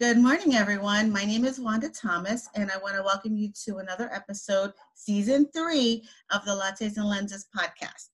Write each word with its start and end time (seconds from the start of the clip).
Good 0.00 0.18
morning, 0.18 0.54
everyone. 0.54 1.10
My 1.10 1.24
name 1.24 1.44
is 1.44 1.58
Wanda 1.58 1.88
Thomas, 1.88 2.48
and 2.54 2.70
I 2.70 2.78
want 2.78 2.94
to 2.94 3.02
welcome 3.02 3.36
you 3.36 3.50
to 3.64 3.78
another 3.78 4.08
episode, 4.14 4.72
season 4.94 5.48
three 5.52 6.04
of 6.30 6.44
the 6.44 6.52
Lattes 6.52 6.98
and 6.98 7.08
Lenses 7.08 7.48
podcast. 7.52 8.10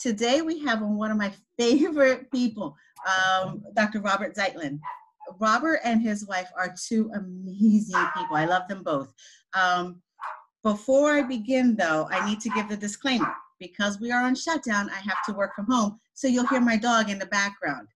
Today, 0.00 0.42
we 0.42 0.58
have 0.64 0.82
one 0.82 1.12
of 1.12 1.16
my 1.16 1.32
favorite 1.56 2.28
people, 2.32 2.76
um, 3.06 3.62
Dr. 3.76 4.00
Robert 4.00 4.34
Zeitlin. 4.34 4.80
Robert 5.38 5.78
and 5.84 6.02
his 6.02 6.26
wife 6.26 6.50
are 6.56 6.74
two 6.88 7.08
amazing 7.14 8.04
people. 8.16 8.34
I 8.34 8.46
love 8.46 8.66
them 8.66 8.82
both. 8.82 9.14
Um, 9.54 10.02
before 10.64 11.12
I 11.12 11.22
begin, 11.22 11.76
though, 11.76 12.08
I 12.10 12.28
need 12.28 12.40
to 12.40 12.48
give 12.48 12.68
the 12.68 12.76
disclaimer. 12.76 13.32
Because 13.60 14.00
we 14.00 14.10
are 14.10 14.24
on 14.24 14.34
shutdown, 14.34 14.90
I 14.90 14.96
have 14.96 15.24
to 15.26 15.34
work 15.34 15.54
from 15.54 15.66
home, 15.66 16.00
so 16.14 16.26
you'll 16.26 16.48
hear 16.48 16.60
my 16.60 16.76
dog 16.76 17.10
in 17.10 17.20
the 17.20 17.26
background 17.26 17.86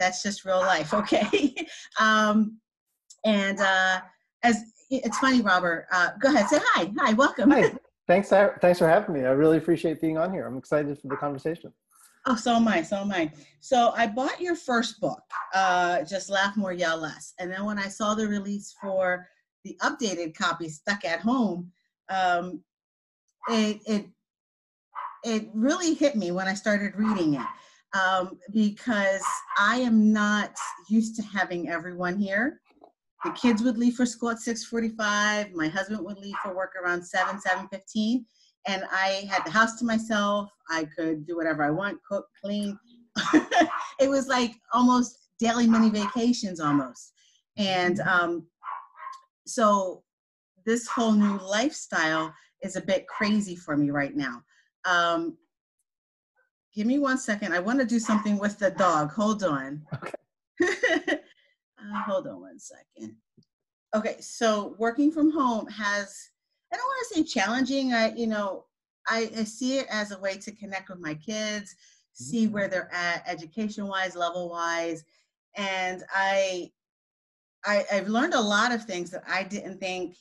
that's 0.00 0.22
just 0.22 0.44
real 0.44 0.58
life 0.58 0.92
okay 1.00 1.54
um, 2.00 2.58
and 3.24 3.60
uh, 3.60 4.00
as 4.42 4.62
it's 4.90 5.18
funny 5.18 5.40
robert 5.40 5.86
uh, 5.92 6.10
go 6.20 6.28
ahead 6.28 6.48
say 6.48 6.58
hi 6.60 6.90
hi 6.98 7.12
welcome. 7.12 7.50
Hi 7.50 7.72
thanks 8.08 8.28
thanks 8.28 8.78
for 8.78 8.88
having 8.88 9.14
me. 9.14 9.20
I 9.20 9.30
really 9.30 9.58
appreciate 9.58 10.00
being 10.00 10.18
on 10.18 10.32
here. 10.32 10.46
I'm 10.46 10.56
excited 10.56 10.98
for 10.98 11.08
the 11.08 11.16
conversation. 11.16 11.72
Oh 12.26 12.36
so 12.36 12.54
am 12.56 12.68
i 12.68 12.82
so 12.82 12.96
am 12.98 13.12
i. 13.12 13.30
So 13.60 13.92
i 13.96 14.06
bought 14.06 14.40
your 14.40 14.56
first 14.56 15.00
book 15.00 15.22
uh, 15.54 16.02
just 16.04 16.30
laugh 16.30 16.56
more 16.56 16.72
yell 16.72 16.98
less. 16.98 17.34
And 17.38 17.50
then 17.50 17.64
when 17.64 17.78
i 17.78 17.88
saw 17.88 18.14
the 18.14 18.26
release 18.26 18.74
for 18.80 19.26
the 19.64 19.76
updated 19.82 20.36
copy 20.36 20.68
stuck 20.68 21.04
at 21.04 21.20
home 21.20 21.70
um, 22.08 22.62
it, 23.48 23.80
it 23.86 24.06
it 25.24 25.48
really 25.54 25.94
hit 25.94 26.16
me 26.16 26.32
when 26.32 26.48
i 26.48 26.54
started 26.54 26.94
reading 26.96 27.34
it 27.34 27.46
um, 27.94 28.38
because 28.52 29.22
I 29.58 29.76
am 29.76 30.12
not 30.12 30.52
used 30.88 31.16
to 31.16 31.22
having 31.22 31.68
everyone 31.68 32.18
here. 32.18 32.60
The 33.24 33.30
kids 33.32 33.62
would 33.62 33.78
leave 33.78 33.94
for 33.94 34.06
school 34.06 34.30
at 34.30 34.38
6:45. 34.38 35.52
My 35.52 35.68
husband 35.68 36.04
would 36.04 36.18
leave 36.18 36.34
for 36.42 36.54
work 36.54 36.72
around 36.76 37.04
7, 37.04 37.40
7:15, 37.40 38.24
and 38.66 38.84
I 38.90 39.28
had 39.30 39.44
the 39.44 39.50
house 39.50 39.78
to 39.78 39.84
myself. 39.84 40.50
I 40.68 40.86
could 40.96 41.26
do 41.26 41.36
whatever 41.36 41.62
I 41.62 41.70
want, 41.70 42.02
cook, 42.08 42.26
clean. 42.42 42.78
it 44.00 44.08
was 44.08 44.28
like 44.28 44.54
almost 44.72 45.18
daily 45.38 45.66
mini 45.66 45.90
vacations 45.90 46.60
almost. 46.60 47.12
And 47.56 48.00
um, 48.00 48.46
so 49.46 50.02
this 50.64 50.86
whole 50.86 51.12
new 51.12 51.38
lifestyle 51.38 52.34
is 52.62 52.76
a 52.76 52.80
bit 52.80 53.06
crazy 53.06 53.56
for 53.56 53.76
me 53.76 53.90
right 53.90 54.16
now. 54.16 54.42
Um, 54.84 55.36
Give 56.74 56.86
me 56.86 56.98
one 56.98 57.18
second. 57.18 57.52
I 57.52 57.58
want 57.58 57.80
to 57.80 57.86
do 57.86 57.98
something 57.98 58.38
with 58.38 58.58
the 58.58 58.70
dog. 58.70 59.12
Hold 59.12 59.44
on. 59.44 59.82
Okay. 59.94 60.12
hold 62.02 62.26
on 62.26 62.40
one 62.40 62.58
second. 62.58 63.16
Okay, 63.94 64.16
so 64.20 64.74
working 64.78 65.10
from 65.12 65.30
home 65.30 65.66
has, 65.66 66.30
I 66.72 66.76
don't 66.76 66.86
want 66.86 67.08
to 67.08 67.14
say 67.14 67.22
challenging. 67.24 67.92
I, 67.92 68.12
you 68.14 68.26
know, 68.26 68.64
I, 69.06 69.30
I 69.36 69.44
see 69.44 69.78
it 69.78 69.86
as 69.90 70.12
a 70.12 70.18
way 70.18 70.36
to 70.38 70.52
connect 70.52 70.88
with 70.88 70.98
my 70.98 71.14
kids, 71.14 71.74
see 72.12 72.44
mm-hmm. 72.44 72.54
where 72.54 72.68
they're 72.68 72.92
at 72.92 73.22
education 73.26 73.86
wise, 73.86 74.16
level 74.16 74.48
wise. 74.48 75.04
And 75.56 76.02
I, 76.14 76.70
I, 77.64 77.84
I've 77.92 78.08
learned 78.08 78.34
a 78.34 78.40
lot 78.40 78.72
of 78.72 78.84
things 78.84 79.10
that 79.10 79.24
I 79.28 79.42
didn't 79.42 79.78
think 79.78 80.16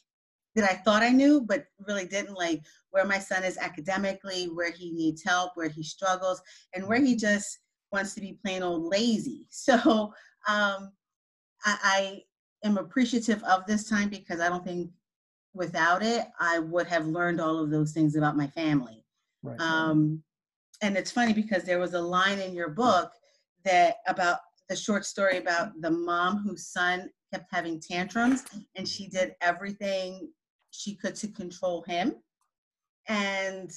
that 0.56 0.70
I 0.70 0.76
thought 0.76 1.04
I 1.04 1.09
knew, 1.09 1.42
but 1.42 1.66
really 1.88 2.06
didn't 2.06 2.36
like 2.36 2.62
where 2.90 3.06
my 3.06 3.20
son 3.20 3.44
is 3.44 3.58
academically, 3.58 4.46
where 4.46 4.72
he 4.72 4.92
needs 4.92 5.24
help, 5.24 5.52
where 5.56 5.70
he 5.70 5.84
struggles, 5.84 6.42
and 6.74 6.86
where 6.86 7.00
he 7.00 7.16
just 7.16 7.59
wants 7.92 8.14
to 8.16 8.22
be 8.22 8.38
plain 8.44 8.64
old 8.64 8.84
lazy. 8.84 9.48
So 9.52 10.14
um, 10.48 10.92
I, 11.66 11.78
I 12.64 12.67
am 12.67 12.78
appreciative 12.78 13.44
of 13.44 13.66
this 13.66 13.90
time 13.90 14.09
because 14.09 14.40
I 14.40 14.50
don't 14.50 14.64
think 14.64 14.92
without 15.54 16.02
it 16.02 16.28
I 16.40 16.59
would 16.59 16.88
have 16.88 17.06
learned 17.08 17.42
all 17.42 17.59
of 17.59 17.70
those 17.70 17.92
things 17.92 18.16
about 18.16 18.38
my 18.38 18.48
family. 18.48 19.03
Right. 19.44 19.59
Um, 19.59 20.24
and 20.81 20.97
it's 20.97 21.12
funny 21.12 21.34
because 21.34 21.63
there 21.63 21.80
was 21.80 21.94
a 21.94 22.02
line 22.02 22.40
in 22.40 22.53
your 22.53 22.69
book 22.69 23.12
that 23.63 23.97
about 24.08 24.40
the 24.69 24.75
short 24.75 25.06
story 25.06 25.38
about 25.38 25.80
the 25.81 25.91
mom 25.91 26.38
whose 26.38 26.68
son 26.68 27.09
kept 27.31 27.47
having 27.52 27.80
tantrums 27.80 28.46
and 28.75 28.88
she 28.88 29.08
did 29.08 29.35
everything 29.41 30.30
she 30.72 30.96
could 30.96 31.16
to 31.16 31.28
control 31.28 31.84
him. 31.88 32.16
And 33.08 33.72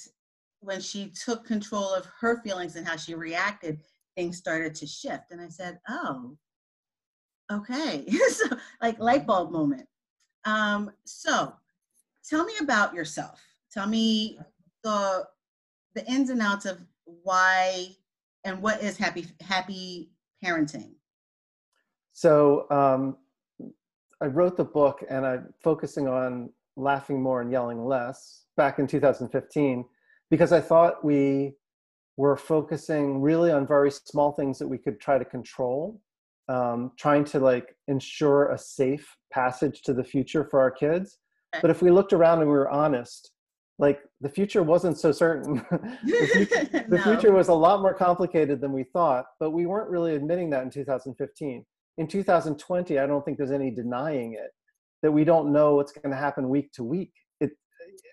when 0.61 0.81
she 0.81 1.11
took 1.11 1.45
control 1.45 1.93
of 1.93 2.07
her 2.19 2.41
feelings 2.41 2.75
and 2.75 2.87
how 2.87 2.95
she 2.95 3.13
reacted, 3.13 3.79
things 4.15 4.37
started 4.37 4.73
to 4.75 4.87
shift. 4.87 5.31
And 5.31 5.41
I 5.41 5.49
said, 5.49 5.79
oh, 5.89 6.37
okay. 7.51 8.05
so, 8.29 8.45
like 8.81 8.99
light 8.99 9.25
bulb 9.25 9.51
moment. 9.51 9.87
Um, 10.45 10.91
so, 11.05 11.53
tell 12.27 12.45
me 12.45 12.53
about 12.61 12.93
yourself. 12.93 13.41
Tell 13.71 13.87
me 13.87 14.39
the 14.83 15.25
the 15.95 16.05
ins 16.05 16.29
and 16.29 16.41
outs 16.41 16.65
of 16.65 16.79
why 17.05 17.87
and 18.43 18.61
what 18.61 18.81
is 18.81 18.97
happy 18.97 19.27
happy 19.41 20.11
parenting. 20.43 20.93
So, 22.13 22.69
um, 22.69 23.17
I 24.21 24.27
wrote 24.27 24.55
the 24.55 24.63
book, 24.63 25.03
and 25.09 25.25
I'm 25.25 25.53
focusing 25.61 26.07
on 26.07 26.49
laughing 26.77 27.21
more 27.21 27.41
and 27.41 27.51
yelling 27.51 27.83
less 27.85 28.45
back 28.57 28.79
in 28.79 28.87
2015 28.87 29.85
because 30.29 30.51
I 30.51 30.61
thought 30.61 31.03
we 31.03 31.55
were 32.17 32.37
focusing 32.37 33.21
really 33.21 33.51
on 33.51 33.67
very 33.67 33.91
small 33.91 34.31
things 34.31 34.57
that 34.59 34.67
we 34.67 34.77
could 34.77 34.99
try 34.99 35.17
to 35.17 35.25
control, 35.25 36.01
um, 36.49 36.91
trying 36.97 37.25
to 37.25 37.39
like 37.39 37.75
ensure 37.87 38.51
a 38.51 38.57
safe 38.57 39.15
passage 39.31 39.81
to 39.83 39.93
the 39.93 40.03
future 40.03 40.45
for 40.45 40.59
our 40.59 40.71
kids. 40.71 41.17
But 41.61 41.71
if 41.71 41.81
we 41.81 41.89
looked 41.91 42.13
around 42.13 42.39
and 42.39 42.49
we 42.49 42.55
were 42.55 42.69
honest, 42.69 43.31
like 43.77 43.99
the 44.21 44.29
future 44.29 44.63
wasn't 44.63 44.97
so 44.97 45.11
certain. 45.11 45.55
the, 45.71 46.29
future, 46.31 46.85
the 46.89 46.97
no. 46.97 47.03
future 47.03 47.31
was 47.31 47.49
a 47.49 47.53
lot 47.53 47.81
more 47.81 47.93
complicated 47.93 48.61
than 48.61 48.71
we 48.71 48.83
thought, 48.83 49.25
but 49.39 49.51
we 49.51 49.65
weren't 49.65 49.89
really 49.89 50.15
admitting 50.15 50.49
that 50.51 50.63
in 50.63 50.69
2015. 50.69 51.65
In 51.97 52.07
2020, 52.07 52.99
I 52.99 53.05
don't 53.05 53.23
think 53.23 53.37
there's 53.37 53.51
any 53.51 53.71
denying 53.71 54.33
it 54.33 54.51
that 55.01 55.11
we 55.11 55.23
don't 55.23 55.51
know 55.51 55.75
what's 55.75 55.91
going 55.91 56.11
to 56.11 56.17
happen 56.17 56.49
week 56.49 56.71
to 56.73 56.83
week. 56.83 57.11
It, 57.39 57.51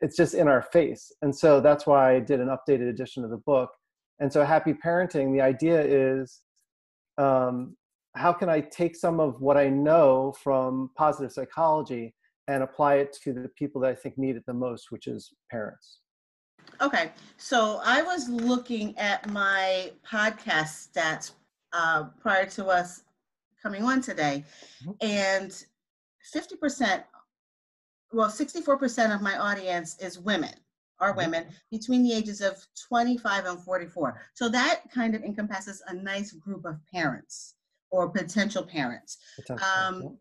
it's 0.00 0.16
just 0.16 0.34
in 0.34 0.48
our 0.48 0.62
face. 0.62 1.10
And 1.22 1.34
so 1.34 1.60
that's 1.60 1.86
why 1.86 2.14
I 2.14 2.20
did 2.20 2.40
an 2.40 2.48
updated 2.48 2.88
edition 2.88 3.24
of 3.24 3.30
the 3.30 3.38
book. 3.38 3.70
And 4.20 4.32
so, 4.32 4.44
happy 4.44 4.74
parenting, 4.74 5.32
the 5.32 5.40
idea 5.40 5.80
is 5.82 6.42
um, 7.18 7.76
how 8.14 8.32
can 8.32 8.48
I 8.48 8.60
take 8.60 8.94
some 8.94 9.20
of 9.20 9.40
what 9.40 9.56
I 9.56 9.68
know 9.68 10.34
from 10.42 10.90
positive 10.96 11.32
psychology 11.32 12.14
and 12.48 12.62
apply 12.62 12.96
it 12.96 13.16
to 13.24 13.32
the 13.32 13.48
people 13.56 13.80
that 13.82 13.90
I 13.90 13.94
think 13.94 14.18
need 14.18 14.36
it 14.36 14.44
the 14.46 14.54
most, 14.54 14.90
which 14.90 15.06
is 15.06 15.32
parents? 15.50 16.00
Okay, 16.80 17.12
so 17.36 17.80
I 17.84 18.02
was 18.02 18.28
looking 18.28 18.96
at 18.98 19.28
my 19.30 19.92
podcast 20.08 20.88
stats 20.92 21.32
uh, 21.72 22.04
prior 22.20 22.46
to 22.50 22.66
us 22.66 23.02
coming 23.62 23.82
on 23.82 24.00
today, 24.00 24.44
mm-hmm. 24.84 24.92
and 25.00 25.64
50%, 26.34 27.04
well, 28.12 28.28
64% 28.28 29.14
of 29.14 29.22
my 29.22 29.38
audience 29.38 29.96
is 30.00 30.18
women, 30.18 30.54
are 31.00 31.10
mm-hmm. 31.10 31.18
women 31.18 31.46
between 31.70 32.02
the 32.02 32.12
ages 32.12 32.40
of 32.40 32.66
25 32.88 33.46
and 33.46 33.60
44. 33.60 34.20
So 34.34 34.48
that 34.48 34.82
kind 34.92 35.14
of 35.14 35.22
encompasses 35.22 35.82
a 35.88 35.94
nice 35.94 36.32
group 36.32 36.64
of 36.64 36.78
parents 36.92 37.54
or 37.92 38.08
potential 38.08 38.64
parents. 38.64 39.18
Potential, 39.36 39.66
um, 39.66 40.18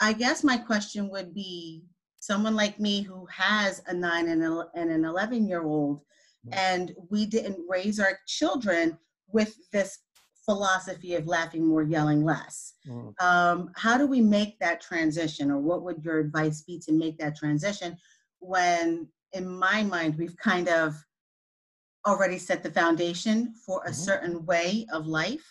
I 0.00 0.12
guess 0.12 0.44
my 0.44 0.56
question 0.56 1.10
would 1.10 1.34
be 1.34 1.82
someone 2.20 2.54
like 2.54 2.78
me 2.78 3.00
who 3.00 3.26
has 3.26 3.82
a 3.86 3.94
nine 3.94 4.28
and, 4.28 4.42
an 4.42 5.04
11 5.04 5.48
year 5.48 5.64
old, 5.64 5.98
mm-hmm. 6.46 6.52
and 6.52 6.94
we 7.10 7.26
didn't 7.26 7.58
raise 7.68 7.98
our 7.98 8.18
children 8.26 8.96
with 9.32 9.56
this 9.72 9.98
philosophy 10.44 11.14
of 11.14 11.26
laughing 11.26 11.66
more, 11.66 11.82
yelling 11.82 12.24
less. 12.24 12.74
Mm. 12.86 13.20
Um, 13.22 13.70
how 13.76 13.96
do 13.96 14.06
we 14.06 14.20
make 14.20 14.58
that 14.58 14.80
transition, 14.80 15.50
or 15.50 15.58
what 15.58 15.82
would 15.82 16.04
your 16.04 16.18
advice 16.18 16.62
be 16.62 16.78
to 16.80 16.92
make 16.92 17.18
that 17.18 17.36
transition 17.36 17.96
when, 18.40 19.06
in 19.32 19.46
my 19.46 19.82
mind, 19.82 20.16
we've 20.16 20.36
kind 20.36 20.68
of 20.68 20.94
already 22.06 22.38
set 22.38 22.62
the 22.62 22.70
foundation 22.70 23.54
for 23.64 23.82
a 23.82 23.90
mm-hmm. 23.90 23.94
certain 23.94 24.44
way 24.44 24.86
of 24.92 25.06
life? 25.06 25.44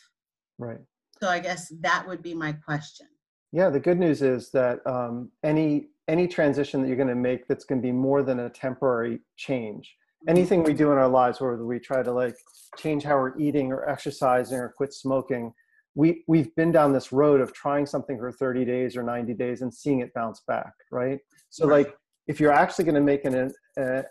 Right. 0.58 0.82
So 1.22 1.30
I 1.30 1.40
guess 1.40 1.72
that 1.82 2.08
would 2.08 2.24
be 2.24 2.34
my 2.34 2.54
question. 2.54 3.08
Yeah, 3.52 3.70
the 3.70 3.80
good 3.80 4.00
news 4.00 4.22
is 4.22 4.52
that 4.52 4.86
um, 4.86 5.32
any 5.44 5.88
any 6.08 6.28
transition 6.28 6.82
that 6.82 6.88
you're 6.88 6.98
going 6.98 7.08
to 7.08 7.16
make 7.16 7.48
that's 7.48 7.66
going 7.66 7.82
to 7.82 7.86
be 7.86 7.92
more 7.92 8.24
than 8.24 8.40
a 8.40 8.50
temporary 8.50 9.20
change 9.38 9.96
anything 10.28 10.64
we 10.64 10.74
do 10.74 10.92
in 10.92 10.98
our 10.98 11.08
lives 11.08 11.40
whether 11.40 11.66
we 11.66 11.80
try 11.80 12.04
to 12.04 12.12
like 12.12 12.36
change 12.78 13.04
how 13.04 13.16
we're 13.16 13.38
eating 13.40 13.72
or 13.72 13.88
exercising 13.88 14.58
or 14.58 14.74
quit 14.76 14.94
smoking 14.94 15.54
we 15.96 16.24
we've 16.28 16.54
been 16.56 16.72
down 16.72 16.92
this 16.92 17.12
road 17.12 17.40
of 17.40 17.54
trying 17.54 17.86
something 17.86 18.18
for 18.18 18.32
30 18.32 18.66
days 18.66 18.98
or 18.98 19.04
90 19.04 19.34
days 19.34 19.62
and 19.62 19.74
seeing 19.74 20.00
it 20.00 20.14
bounce 20.14 20.42
back 20.48 20.74
right 20.92 21.20
so 21.50 21.68
right. 21.68 21.88
like 21.88 21.96
if 22.28 22.40
you're 22.40 22.52
actually 22.52 22.86
going 22.86 22.96
to 22.96 23.02
make 23.02 23.26
an, 23.26 23.52
a, 23.78 24.04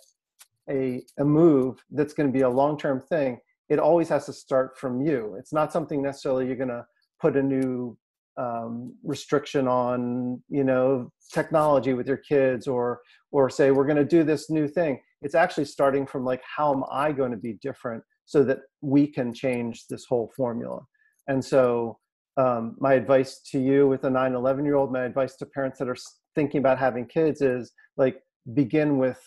a, 0.71 1.03
a 1.19 1.25
move 1.25 1.79
that's 1.91 2.15
going 2.15 2.27
to 2.29 2.33
be 2.33 2.43
a 2.43 2.49
long-term 2.49 3.01
thing 3.01 3.39
it 3.69 3.79
always 3.79 4.09
has 4.09 4.25
to 4.27 4.33
start 4.33 4.79
from 4.79 5.03
you 5.03 5.37
it's 5.39 5.53
not 5.53 5.73
something 5.73 6.01
necessarily 6.01 6.47
you're 6.47 6.57
going 6.57 6.69
to 6.69 6.85
put 7.21 7.37
a 7.37 7.43
new 7.43 7.97
um, 8.37 8.95
restriction 9.03 9.67
on 9.67 10.43
you 10.49 10.65
know 10.65 11.11
technology 11.33 11.93
with 11.93 12.07
your 12.07 12.19
kids 12.19 12.67
or 12.67 13.01
or 13.33 13.51
say 13.51 13.71
we're 13.71 13.85
going 13.85 13.97
to 13.97 14.05
do 14.05 14.23
this 14.23 14.49
new 14.51 14.69
thing. 14.69 15.01
It's 15.23 15.35
actually 15.35 15.65
starting 15.65 16.07
from 16.07 16.25
like 16.25 16.43
how 16.45 16.73
am 16.73 16.85
i 16.91 17.11
going 17.13 17.33
to 17.33 17.37
be 17.37 17.55
different 17.61 18.03
so 18.25 18.45
that 18.45 18.59
we 18.81 19.07
can 19.07 19.35
change 19.35 19.87
this 19.89 20.05
whole 20.09 20.31
formula? 20.37 20.81
And 21.27 21.45
so 21.45 21.99
um, 22.37 22.77
my 22.79 22.95
advice 22.95 23.41
to 23.51 23.59
you 23.59 23.89
with 23.89 24.05
a 24.05 24.11
9 24.11 24.35
11 24.35 24.65
year 24.65 24.77
old 24.77 24.93
my 24.93 25.05
advice 25.05 25.35
to 25.37 25.47
parents 25.47 25.79
that 25.81 25.89
are 25.89 25.97
thinking 26.35 26.61
about 26.61 26.79
having 26.79 27.07
kids 27.07 27.41
is 27.43 27.73
like 27.97 28.21
begin 28.55 28.99
with 28.99 29.21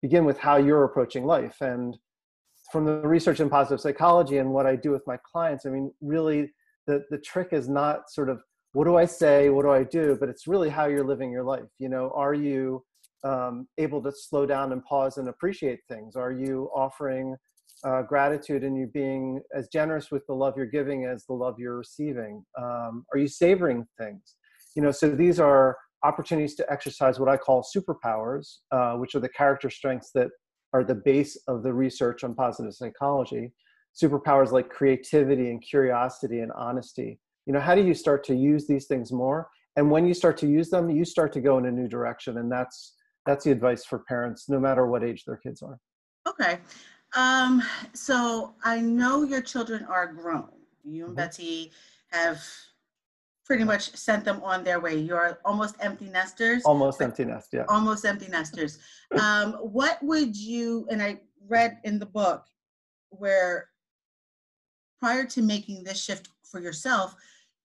begin 0.00 0.24
with 0.24 0.38
how 0.38 0.56
you're 0.56 0.84
approaching 0.84 1.24
life. 1.24 1.56
And 1.60 1.96
from 2.70 2.86
the 2.86 3.00
research 3.00 3.40
in 3.40 3.50
positive 3.50 3.80
psychology 3.80 4.38
and 4.38 4.50
what 4.50 4.66
i 4.66 4.74
do 4.74 4.90
with 4.90 5.06
my 5.06 5.18
clients 5.30 5.66
i 5.66 5.68
mean 5.68 5.92
really 6.00 6.50
the 6.86 7.04
the 7.10 7.18
trick 7.18 7.48
is 7.52 7.68
not 7.68 8.10
sort 8.10 8.28
of 8.28 8.40
what 8.72 8.84
do 8.84 8.96
I 8.96 9.04
say, 9.04 9.50
what 9.50 9.62
do 9.62 9.70
I 9.70 9.84
do, 9.84 10.16
but 10.18 10.28
it's 10.28 10.46
really 10.46 10.70
how 10.70 10.86
you're 10.86 11.04
living 11.04 11.30
your 11.30 11.44
life. 11.44 11.68
You 11.78 11.90
know, 11.90 12.10
are 12.14 12.34
you 12.34 12.82
um, 13.22 13.68
able 13.78 14.02
to 14.02 14.12
slow 14.12 14.46
down 14.46 14.72
and 14.72 14.82
pause 14.84 15.18
and 15.18 15.28
appreciate 15.28 15.80
things? 15.88 16.16
Are 16.16 16.32
you 16.32 16.70
offering 16.74 17.36
uh, 17.84 18.02
gratitude 18.02 18.64
and 18.64 18.76
you 18.76 18.86
being 18.86 19.40
as 19.54 19.68
generous 19.68 20.10
with 20.10 20.26
the 20.26 20.34
love 20.34 20.54
you're 20.56 20.66
giving 20.66 21.04
as 21.04 21.26
the 21.26 21.34
love 21.34 21.56
you're 21.58 21.76
receiving? 21.76 22.44
Um, 22.58 23.04
are 23.12 23.18
you 23.18 23.28
savoring 23.28 23.86
things? 23.98 24.36
You 24.74 24.82
know, 24.82 24.90
so 24.90 25.10
these 25.10 25.38
are 25.38 25.76
opportunities 26.02 26.54
to 26.56 26.72
exercise 26.72 27.20
what 27.20 27.28
I 27.28 27.36
call 27.36 27.64
superpowers, 27.76 28.56
uh, 28.70 28.94
which 28.94 29.14
are 29.14 29.20
the 29.20 29.28
character 29.28 29.70
strengths 29.70 30.10
that 30.14 30.28
are 30.72 30.82
the 30.82 30.94
base 30.94 31.38
of 31.46 31.62
the 31.62 31.72
research 31.72 32.24
on 32.24 32.34
positive 32.34 32.74
psychology. 32.74 33.52
Superpowers 34.00 34.52
like 34.52 34.70
creativity 34.70 35.50
and 35.50 35.62
curiosity 35.62 36.40
and 36.40 36.52
honesty. 36.52 37.18
You 37.46 37.52
know 37.52 37.60
how 37.60 37.74
do 37.74 37.82
you 37.82 37.94
start 37.94 38.24
to 38.24 38.34
use 38.34 38.66
these 38.66 38.86
things 38.86 39.12
more? 39.12 39.48
And 39.76 39.90
when 39.90 40.06
you 40.06 40.14
start 40.14 40.36
to 40.38 40.46
use 40.46 40.70
them 40.70 40.90
you 40.90 41.04
start 41.04 41.32
to 41.34 41.40
go 41.40 41.58
in 41.58 41.66
a 41.66 41.70
new 41.70 41.88
direction 41.88 42.38
and 42.38 42.50
that's 42.50 42.94
that's 43.26 43.44
the 43.44 43.52
advice 43.52 43.84
for 43.84 44.00
parents 44.00 44.48
no 44.48 44.58
matter 44.58 44.86
what 44.86 45.04
age 45.04 45.24
their 45.24 45.36
kids 45.36 45.62
are. 45.62 45.78
Okay. 46.26 46.58
Um, 47.14 47.62
so 47.92 48.54
i 48.64 48.80
know 48.80 49.22
your 49.22 49.42
children 49.42 49.84
are 49.84 50.06
grown. 50.06 50.48
You 50.84 51.04
and 51.04 51.10
mm-hmm. 51.10 51.16
betsy 51.16 51.72
have 52.10 52.42
pretty 53.44 53.64
much 53.64 53.94
sent 53.96 54.24
them 54.24 54.40
on 54.42 54.64
their 54.64 54.80
way. 54.80 54.96
You're 54.96 55.38
almost 55.44 55.76
empty 55.80 56.08
nesters 56.08 56.62
almost 56.64 57.02
empty 57.02 57.24
nest 57.24 57.48
yeah. 57.52 57.64
almost 57.68 58.04
empty 58.04 58.28
nesters. 58.28 58.78
Um, 59.20 59.54
what 59.54 60.02
would 60.02 60.34
you 60.36 60.86
and 60.90 61.02
i 61.02 61.20
read 61.48 61.78
in 61.84 61.98
the 61.98 62.06
book 62.06 62.44
where 63.10 63.68
prior 65.02 65.24
to 65.24 65.42
making 65.42 65.82
this 65.82 66.00
shift 66.00 66.28
for 66.44 66.60
yourself 66.60 67.16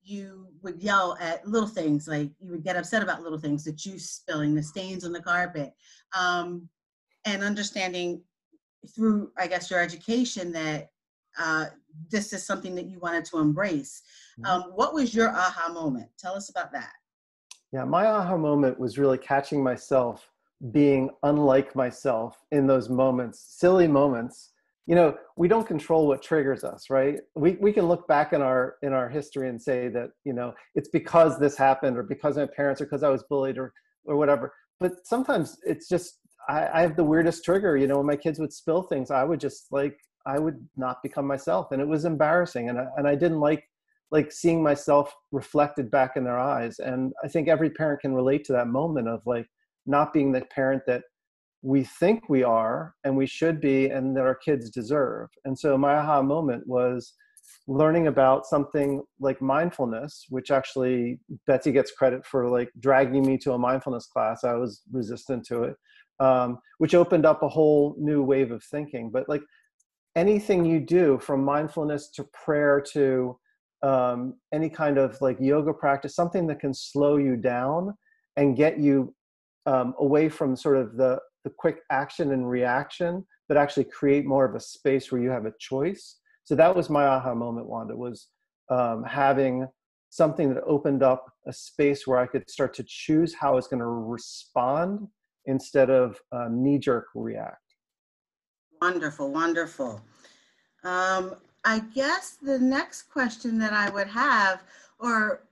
you 0.01 0.47
would 0.63 0.81
yell 0.81 1.15
at 1.19 1.47
little 1.47 1.67
things 1.67 2.07
like 2.07 2.31
you 2.39 2.49
would 2.49 2.63
get 2.63 2.75
upset 2.75 3.03
about 3.03 3.21
little 3.21 3.37
things 3.37 3.63
the 3.63 3.71
juice 3.71 4.09
spilling 4.09 4.55
the 4.55 4.63
stains 4.63 5.05
on 5.05 5.11
the 5.11 5.21
carpet 5.21 5.73
um, 6.17 6.67
and 7.25 7.43
understanding 7.43 8.19
through 8.95 9.31
i 9.37 9.45
guess 9.45 9.69
your 9.69 9.79
education 9.79 10.51
that 10.51 10.89
uh, 11.39 11.65
this 12.09 12.33
is 12.33 12.43
something 12.43 12.73
that 12.75 12.87
you 12.87 12.99
wanted 12.99 13.23
to 13.25 13.37
embrace. 13.37 14.01
Mm-hmm. 14.39 14.51
um, 14.51 14.71
what 14.73 14.93
was 14.93 15.13
your 15.13 15.29
aha 15.29 15.71
moment? 15.71 16.09
Tell 16.17 16.33
us 16.33 16.49
about 16.49 16.71
that. 16.71 16.93
Yeah 17.71 17.83
my 17.83 18.07
aha 18.07 18.37
moment 18.37 18.79
was 18.79 18.97
really 18.97 19.17
catching 19.17 19.63
myself 19.63 20.31
being 20.71 21.11
unlike 21.21 21.75
myself 21.75 22.43
in 22.51 22.65
those 22.65 22.89
moments 22.89 23.39
silly 23.59 23.87
moments 23.87 24.53
you 24.87 24.95
know 24.95 25.15
we 25.35 25.47
don't 25.47 25.67
control 25.67 26.07
what 26.07 26.23
triggers 26.23 26.63
us 26.63 26.89
right? 26.89 27.19
We, 27.35 27.57
we 27.59 27.73
can 27.73 27.87
look 27.87 28.07
back 28.07 28.33
in 28.33 28.41
our 28.41 28.75
in 28.81 28.93
our 28.93 29.09
history 29.09 29.49
and 29.49 29.61
say 29.61 29.89
that 29.89 30.09
you 30.23 30.33
know 30.33 30.53
it's 30.73 30.89
because 30.89 31.37
this 31.37 31.57
happened 31.57 31.97
or 31.97 32.03
because 32.03 32.37
my 32.37 32.47
parents 32.47 32.81
or 32.81 32.85
because 32.85 33.03
i 33.03 33.09
was 33.09 33.23
bullied 33.29 33.57
or 33.57 33.73
or 34.05 34.15
whatever. 34.15 34.53
But 34.79 34.93
sometimes 35.05 35.57
it's 35.63 35.87
just 35.89 36.19
I, 36.49 36.69
I 36.73 36.81
have 36.81 36.95
the 36.95 37.03
weirdest 37.03 37.43
trigger 37.43 37.77
you 37.77 37.87
know 37.87 37.97
when 37.97 38.05
my 38.05 38.15
kids 38.15 38.39
would 38.39 38.53
spill 38.53 38.83
things 38.83 39.11
i 39.11 39.23
would 39.23 39.39
just 39.39 39.67
like 39.71 39.99
i 40.25 40.39
would 40.39 40.65
not 40.77 41.03
become 41.03 41.27
myself. 41.27 41.71
And 41.71 41.81
it 41.81 41.87
was 41.87 42.05
embarrassing. 42.05 42.69
And 42.69 42.79
I, 42.79 42.85
and 42.97 43.07
I 43.07 43.15
didn't 43.15 43.41
like 43.41 43.63
like 44.09 44.31
seeing 44.31 44.63
myself 44.63 45.13
reflected 45.33 45.91
back 45.91 46.15
in 46.15 46.23
their 46.23 46.39
eyes. 46.39 46.79
And 46.79 47.13
i 47.23 47.27
think 47.27 47.49
every 47.49 47.69
parent 47.69 48.01
can 48.01 48.13
relate 48.13 48.45
to 48.45 48.53
that 48.53 48.67
moment 48.67 49.09
of 49.09 49.21
like 49.25 49.47
not 49.85 50.13
being 50.13 50.31
the 50.31 50.41
parent 50.41 50.83
that 50.87 51.03
we 51.61 51.83
think 51.83 52.29
we 52.29 52.43
are 52.43 52.93
and 53.03 53.15
we 53.15 53.25
should 53.25 53.59
be 53.59 53.87
and 53.87 54.15
that 54.15 54.21
our 54.21 54.35
kids 54.35 54.69
deserve. 54.69 55.29
And 55.45 55.57
so 55.57 55.77
my 55.77 55.95
aha 55.95 56.21
moment 56.21 56.67
was 56.67 57.13
learning 57.67 58.07
about 58.07 58.45
something 58.45 59.03
like 59.19 59.41
mindfulness, 59.41 60.25
which 60.29 60.51
actually 60.51 61.19
Betsy 61.45 61.71
gets 61.71 61.91
credit 61.91 62.25
for 62.25 62.49
like 62.49 62.69
dragging 62.79 63.25
me 63.25 63.37
to 63.39 63.53
a 63.53 63.57
mindfulness 63.57 64.05
class. 64.05 64.43
I 64.43 64.53
was 64.53 64.81
resistant 64.91 65.45
to 65.47 65.63
it, 65.63 65.75
um, 66.19 66.59
which 66.77 66.95
opened 66.95 67.25
up 67.25 67.43
a 67.43 67.49
whole 67.49 67.95
new 67.99 68.23
wave 68.23 68.51
of 68.51 68.63
thinking. 68.63 69.09
But 69.11 69.27
like 69.27 69.41
anything 70.15 70.65
you 70.65 70.79
do 70.79 71.19
from 71.19 71.43
mindfulness 71.43 72.09
to 72.11 72.23
prayer 72.45 72.81
to 72.93 73.37
um, 73.83 74.35
any 74.53 74.69
kind 74.69 74.97
of 74.97 75.19
like 75.21 75.37
yoga 75.39 75.73
practice, 75.73 76.15
something 76.15 76.47
that 76.47 76.59
can 76.59 76.73
slow 76.73 77.17
you 77.17 77.35
down 77.35 77.93
and 78.37 78.55
get 78.55 78.79
you 78.79 79.13
um, 79.65 79.93
away 79.99 80.29
from 80.29 80.55
sort 80.55 80.77
of 80.77 80.95
the 80.95 81.19
the 81.47 81.53
quick 81.57 81.79
action 81.91 82.33
and 82.33 82.49
reaction, 82.49 83.25
but 83.47 83.55
actually 83.55 83.85
create 83.85 84.25
more 84.25 84.43
of 84.43 84.53
a 84.53 84.59
space 84.59 85.09
where 85.09 85.21
you 85.21 85.29
have 85.29 85.45
a 85.45 85.53
choice. 85.59 86.17
So 86.43 86.55
that 86.55 86.75
was 86.75 86.89
my 86.89 87.05
aha 87.05 87.33
moment, 87.33 87.67
Wanda, 87.67 87.95
was 87.95 88.27
um, 88.69 89.05
having 89.05 89.65
something 90.09 90.53
that 90.53 90.61
opened 90.65 91.03
up 91.03 91.31
a 91.47 91.53
space 91.53 92.05
where 92.05 92.19
I 92.19 92.27
could 92.27 92.49
start 92.49 92.73
to 92.75 92.85
choose 92.85 93.33
how 93.33 93.53
I 93.53 93.55
was 93.55 93.67
going 93.67 93.79
to 93.79 93.85
respond 93.85 95.07
instead 95.45 95.89
of 95.89 96.19
uh, 96.33 96.49
knee 96.51 96.79
jerk 96.79 97.05
react. 97.15 97.61
Wonderful, 98.81 99.31
wonderful. 99.31 100.01
Um, 100.83 101.35
I 101.63 101.79
guess 101.79 102.37
the 102.41 102.59
next 102.59 103.03
question 103.03 103.57
that 103.59 103.71
I 103.71 103.89
would 103.89 104.07
have, 104.07 104.63
or 104.99 105.43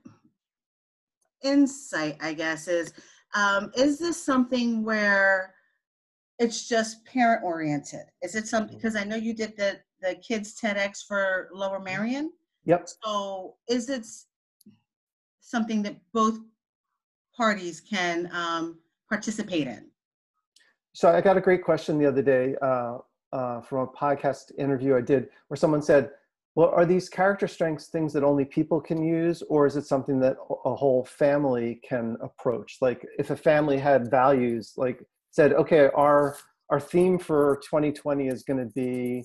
insight, 1.42 2.18
I 2.20 2.34
guess, 2.34 2.68
is 2.68 2.92
um, 3.34 3.72
is 3.76 3.98
this 3.98 4.22
something 4.22 4.84
where 4.84 5.55
it's 6.38 6.68
just 6.68 7.04
parent 7.04 7.42
oriented. 7.44 8.04
Is 8.22 8.34
it 8.34 8.46
something 8.46 8.76
because 8.76 8.94
mm-hmm. 8.94 9.04
I 9.04 9.08
know 9.08 9.16
you 9.16 9.34
did 9.34 9.56
the 9.56 9.78
the 10.02 10.14
kids 10.16 10.58
TEDx 10.60 11.06
for 11.06 11.48
Lower 11.52 11.80
Merion? 11.80 12.30
Yep. 12.64 12.88
So 13.02 13.54
is 13.68 13.88
it 13.88 14.06
something 15.40 15.82
that 15.82 15.96
both 16.12 16.38
parties 17.36 17.80
can 17.80 18.28
um, 18.32 18.78
participate 19.08 19.66
in? 19.66 19.86
So 20.92 21.10
I 21.10 21.20
got 21.20 21.36
a 21.36 21.40
great 21.40 21.62
question 21.62 21.98
the 21.98 22.06
other 22.06 22.22
day 22.22 22.56
uh, 22.62 22.98
uh, 23.32 23.60
from 23.60 23.80
a 23.80 23.86
podcast 23.86 24.52
interview 24.58 24.96
I 24.96 25.02
did 25.02 25.28
where 25.48 25.56
someone 25.56 25.82
said, 25.82 26.10
well, 26.54 26.70
are 26.70 26.86
these 26.86 27.10
character 27.10 27.46
strengths 27.46 27.88
things 27.88 28.14
that 28.14 28.24
only 28.24 28.46
people 28.46 28.80
can 28.80 29.02
use, 29.02 29.42
or 29.50 29.66
is 29.66 29.76
it 29.76 29.84
something 29.84 30.18
that 30.20 30.36
a 30.64 30.74
whole 30.74 31.04
family 31.04 31.80
can 31.86 32.16
approach? 32.22 32.78
Like, 32.80 33.06
if 33.18 33.28
a 33.30 33.36
family 33.36 33.76
had 33.76 34.10
values, 34.10 34.72
like 34.78 35.04
said, 35.30 35.52
okay, 35.52 35.90
our 35.94 36.36
our 36.70 36.80
theme 36.80 37.18
for 37.18 37.60
2020 37.68 38.26
is 38.26 38.42
going 38.42 38.58
to 38.58 38.72
be 38.74 39.24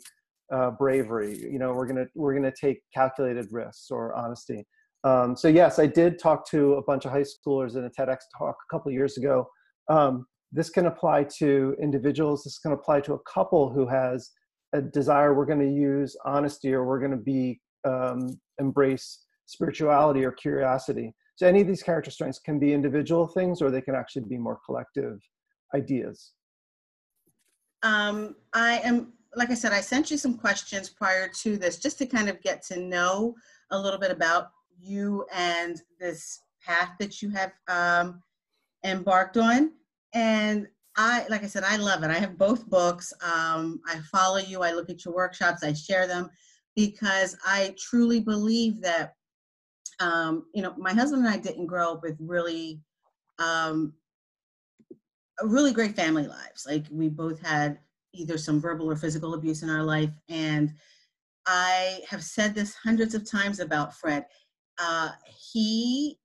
uh, 0.53 0.72
bravery. 0.72 1.38
You 1.38 1.60
know, 1.60 1.74
we're 1.74 1.88
gonna 1.88 2.05
we're 2.15 2.34
gonna 2.34 2.53
take 2.60 2.81
calculated 2.93 3.48
risks 3.51 3.88
or 3.89 4.15
honesty. 4.15 4.65
Um, 5.03 5.36
so 5.36 5.48
yes, 5.48 5.79
I 5.79 5.88
did 5.88 6.20
talk 6.20 6.48
to 6.50 6.74
a 6.74 6.84
bunch 6.84 7.05
of 7.05 7.12
high 7.12 7.24
schoolers 7.24 7.75
in 7.75 7.86
a 7.86 7.89
TEDx 7.89 8.17
talk 8.38 8.55
a 8.55 8.75
couple 8.75 8.91
years 8.91 9.17
ago. 9.17 9.48
Um, 9.89 10.25
this 10.51 10.70
can 10.70 10.86
apply 10.86 11.25
to 11.39 11.75
individuals. 11.81 12.43
This 12.43 12.60
can 12.60 12.74
apply 12.74 13.01
to 13.01 13.13
a 13.13 13.20
couple 13.20 13.72
who 13.72 13.88
has 13.88 14.29
a 14.74 14.81
desire. 14.81 15.34
We're 15.34 15.46
going 15.46 15.60
to 15.60 15.72
use 15.72 16.15
honesty, 16.25 16.74
or 16.74 16.86
we're 16.86 17.00
going 17.00 17.12
to 17.12 17.17
be 17.17 17.60
um, 17.86 18.39
embrace 18.60 19.25
spirituality 19.48 20.24
or 20.24 20.31
curiosity. 20.31 21.13
So 21.36 21.48
any 21.48 21.62
of 21.62 21.67
these 21.67 21.81
character 21.81 22.12
strengths 22.12 22.39
can 22.39 22.60
be 22.60 22.74
individual 22.74 23.27
things, 23.27 23.62
or 23.62 23.72
they 23.72 23.81
can 23.81 23.96
actually 23.96 24.25
be 24.29 24.38
more 24.38 24.60
collective 24.65 25.20
ideas? 25.73 26.33
Um, 27.83 28.35
I 28.53 28.79
am, 28.83 29.13
like 29.35 29.49
I 29.49 29.55
said, 29.55 29.73
I 29.73 29.81
sent 29.81 30.11
you 30.11 30.17
some 30.17 30.37
questions 30.37 30.89
prior 30.89 31.27
to 31.41 31.57
this 31.57 31.77
just 31.77 31.97
to 31.99 32.05
kind 32.05 32.29
of 32.29 32.41
get 32.41 32.61
to 32.63 32.79
know 32.79 33.35
a 33.71 33.79
little 33.79 33.99
bit 33.99 34.11
about 34.11 34.51
you 34.79 35.25
and 35.33 35.81
this 35.99 36.41
path 36.65 36.91
that 36.99 37.21
you 37.21 37.29
have 37.29 37.53
um, 37.67 38.21
embarked 38.85 39.37
on. 39.37 39.71
And 40.13 40.67
I, 40.97 41.25
like 41.29 41.43
I 41.43 41.47
said, 41.47 41.63
I 41.63 41.77
love 41.77 42.03
it. 42.03 42.11
I 42.11 42.19
have 42.19 42.37
both 42.37 42.69
books. 42.69 43.13
Um, 43.23 43.79
I 43.87 43.99
follow 44.11 44.37
you. 44.37 44.61
I 44.61 44.73
look 44.73 44.89
at 44.89 45.05
your 45.05 45.13
workshops. 45.13 45.63
I 45.63 45.73
share 45.73 46.05
them 46.05 46.29
because 46.75 47.37
I 47.45 47.75
truly 47.79 48.19
believe 48.19 48.81
that, 48.81 49.15
um, 49.99 50.45
you 50.53 50.61
know, 50.61 50.73
my 50.77 50.93
husband 50.93 51.25
and 51.25 51.33
I 51.33 51.37
didn't 51.37 51.67
grow 51.67 51.93
up 51.93 52.03
with 52.03 52.17
really 52.19 52.81
um, 53.39 53.93
really 55.43 55.73
great 55.73 55.95
family 55.95 56.27
lives. 56.27 56.65
Like 56.67 56.85
we 56.91 57.09
both 57.09 57.41
had 57.41 57.79
either 58.13 58.38
some 58.38 58.59
verbal 58.59 58.89
or 58.89 58.95
physical 58.95 59.33
abuse 59.33 59.63
in 59.63 59.69
our 59.69 59.83
life. 59.83 60.11
And 60.29 60.73
I 61.45 62.01
have 62.09 62.23
said 62.23 62.53
this 62.53 62.75
hundreds 62.75 63.15
of 63.15 63.29
times 63.29 63.59
about 63.59 63.95
Fred. 63.95 64.25
uh, 64.79 65.11
he, 65.51 66.17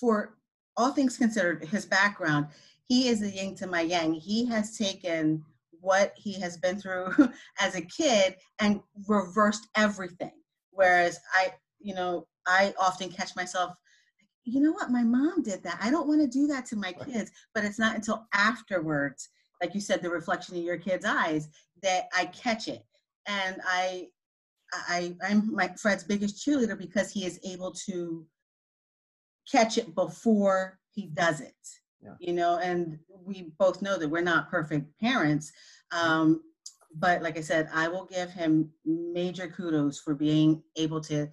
for 0.00 0.36
all 0.76 0.92
things 0.92 1.18
considered, 1.18 1.64
his 1.64 1.84
background, 1.84 2.46
he 2.88 3.08
is 3.08 3.22
a 3.22 3.30
yin 3.30 3.54
to 3.56 3.66
my 3.66 3.82
yang. 3.82 4.14
He 4.14 4.46
has 4.46 4.76
taken 4.76 5.44
what 5.80 6.12
he 6.16 6.34
has 6.40 6.56
been 6.56 6.78
through 6.78 7.12
as 7.60 7.74
a 7.74 7.82
kid 7.82 8.36
and 8.60 8.80
reversed 9.06 9.66
everything. 9.76 10.32
Whereas 10.70 11.18
I, 11.34 11.52
you 11.80 11.94
know, 11.94 12.26
I 12.46 12.74
often 12.80 13.10
catch 13.10 13.36
myself, 13.36 13.74
you 14.44 14.60
know 14.60 14.72
what, 14.72 14.90
my 14.90 15.02
mom 15.02 15.42
did 15.42 15.62
that. 15.62 15.78
I 15.80 15.90
don't 15.90 16.08
want 16.08 16.20
to 16.20 16.26
do 16.26 16.46
that 16.48 16.66
to 16.66 16.76
my 16.76 16.92
kids. 16.92 17.30
But 17.54 17.64
it's 17.64 17.78
not 17.78 17.94
until 17.94 18.26
afterwards, 18.34 19.28
like 19.60 19.74
you 19.74 19.80
said, 19.80 20.02
the 20.02 20.10
reflection 20.10 20.56
in 20.56 20.62
your 20.62 20.78
kid's 20.78 21.04
eyes, 21.04 21.48
that 21.82 22.08
I 22.16 22.26
catch 22.26 22.68
it. 22.68 22.84
And 23.26 23.60
I 23.64 24.08
I, 24.72 25.14
I'm 25.22 25.54
my 25.54 25.68
Fred's 25.78 26.04
biggest 26.04 26.46
cheerleader 26.46 26.78
because 26.78 27.10
he 27.10 27.26
is 27.26 27.38
able 27.44 27.72
to 27.86 28.26
catch 29.50 29.78
it 29.78 29.94
before 29.94 30.78
he 30.92 31.06
does 31.06 31.40
it. 31.40 31.54
Yeah. 32.02 32.14
You 32.18 32.32
know, 32.32 32.58
and 32.58 32.98
we 33.24 33.52
both 33.58 33.82
know 33.82 33.98
that 33.98 34.08
we're 34.08 34.22
not 34.22 34.50
perfect 34.50 34.98
parents. 35.00 35.52
Um, 35.92 36.42
but 36.94 37.22
like 37.22 37.38
I 37.38 37.42
said, 37.42 37.68
I 37.72 37.88
will 37.88 38.06
give 38.06 38.30
him 38.30 38.70
major 38.84 39.48
kudos 39.48 40.00
for 40.00 40.14
being 40.14 40.62
able 40.76 41.00
to 41.02 41.28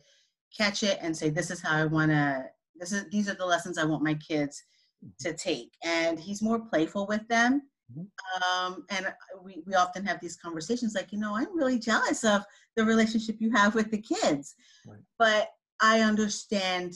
catch 0.56 0.84
it 0.84 1.00
and 1.02 1.16
say, 1.16 1.30
"This 1.30 1.52
is 1.52 1.62
how 1.62 1.76
I 1.76 1.86
want 1.86 2.12
to. 2.12 2.46
This 2.80 2.92
is 2.92 3.10
these 3.10 3.30
are 3.30 3.36
the 3.36 3.46
lessons 3.46 3.78
I 3.78 3.86
want 3.86 4.04
my 4.04 4.16
kids 4.16 4.62
mm-hmm. 5.04 5.30
to 5.30 5.38
take." 5.38 5.74
And 5.84 6.20
he's 6.20 6.42
more 6.42 6.60
playful 6.60 7.08
with 7.08 7.28
them. 7.28 7.64
Mm-hmm. 7.92 8.68
Um, 8.68 8.86
and 8.90 9.14
we, 9.44 9.64
we 9.66 9.74
often 9.74 10.06
have 10.06 10.20
these 10.20 10.38
conversations 10.38 10.94
like, 10.96 11.12
you 11.12 11.20
know, 11.20 11.36
I'm 11.36 11.58
really 11.58 11.80
jealous 11.80 12.24
of 12.24 12.44
the 12.76 12.86
relationship 12.86 13.38
you 13.40 13.52
have 13.52 13.76
with 13.76 13.90
the 13.92 14.02
kids. 14.02 14.56
Right. 14.86 15.00
But 15.18 15.50
I 15.82 16.02
understand, 16.02 16.94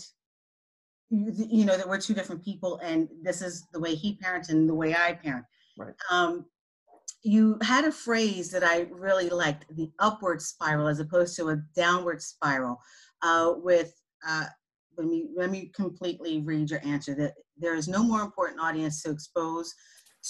you 1.10 1.66
know, 1.66 1.78
that 1.78 1.88
we're 1.88 2.00
two 2.00 2.14
different 2.14 2.44
people 2.44 2.80
and 2.84 3.08
this 3.22 3.42
is 3.42 3.66
the 3.72 3.80
way 3.80 3.96
he 3.96 4.16
parents 4.18 4.50
and 4.50 4.70
the 4.70 4.76
way 4.76 4.96
I 4.96 5.14
parent. 5.14 5.46
Right. 5.78 5.94
Um, 6.12 6.46
you 7.24 7.58
had 7.62 7.86
a 7.86 7.92
phrase 7.92 8.52
that 8.52 8.64
I 8.64 8.88
really 8.92 9.30
liked 9.30 9.66
the 9.76 9.90
upward 10.00 10.42
spiral 10.42 10.88
as 10.88 11.00
opposed 11.00 11.36
to 11.38 11.50
a 11.50 11.62
downward 11.76 12.22
spiral 12.22 12.80
uh, 13.22 13.54
with 13.56 13.94
uh, 14.28 14.46
let 14.98 15.08
me 15.08 15.28
let 15.36 15.50
me 15.50 15.72
completely 15.76 16.42
read 16.42 16.70
your 16.70 16.82
answer 16.86 17.14
that 17.16 17.34
there 17.58 17.76
is 17.76 17.88
no 17.88 18.04
more 18.04 18.22
important 18.22 18.60
audience 18.60 19.02
to 19.04 19.12
expose 19.12 19.74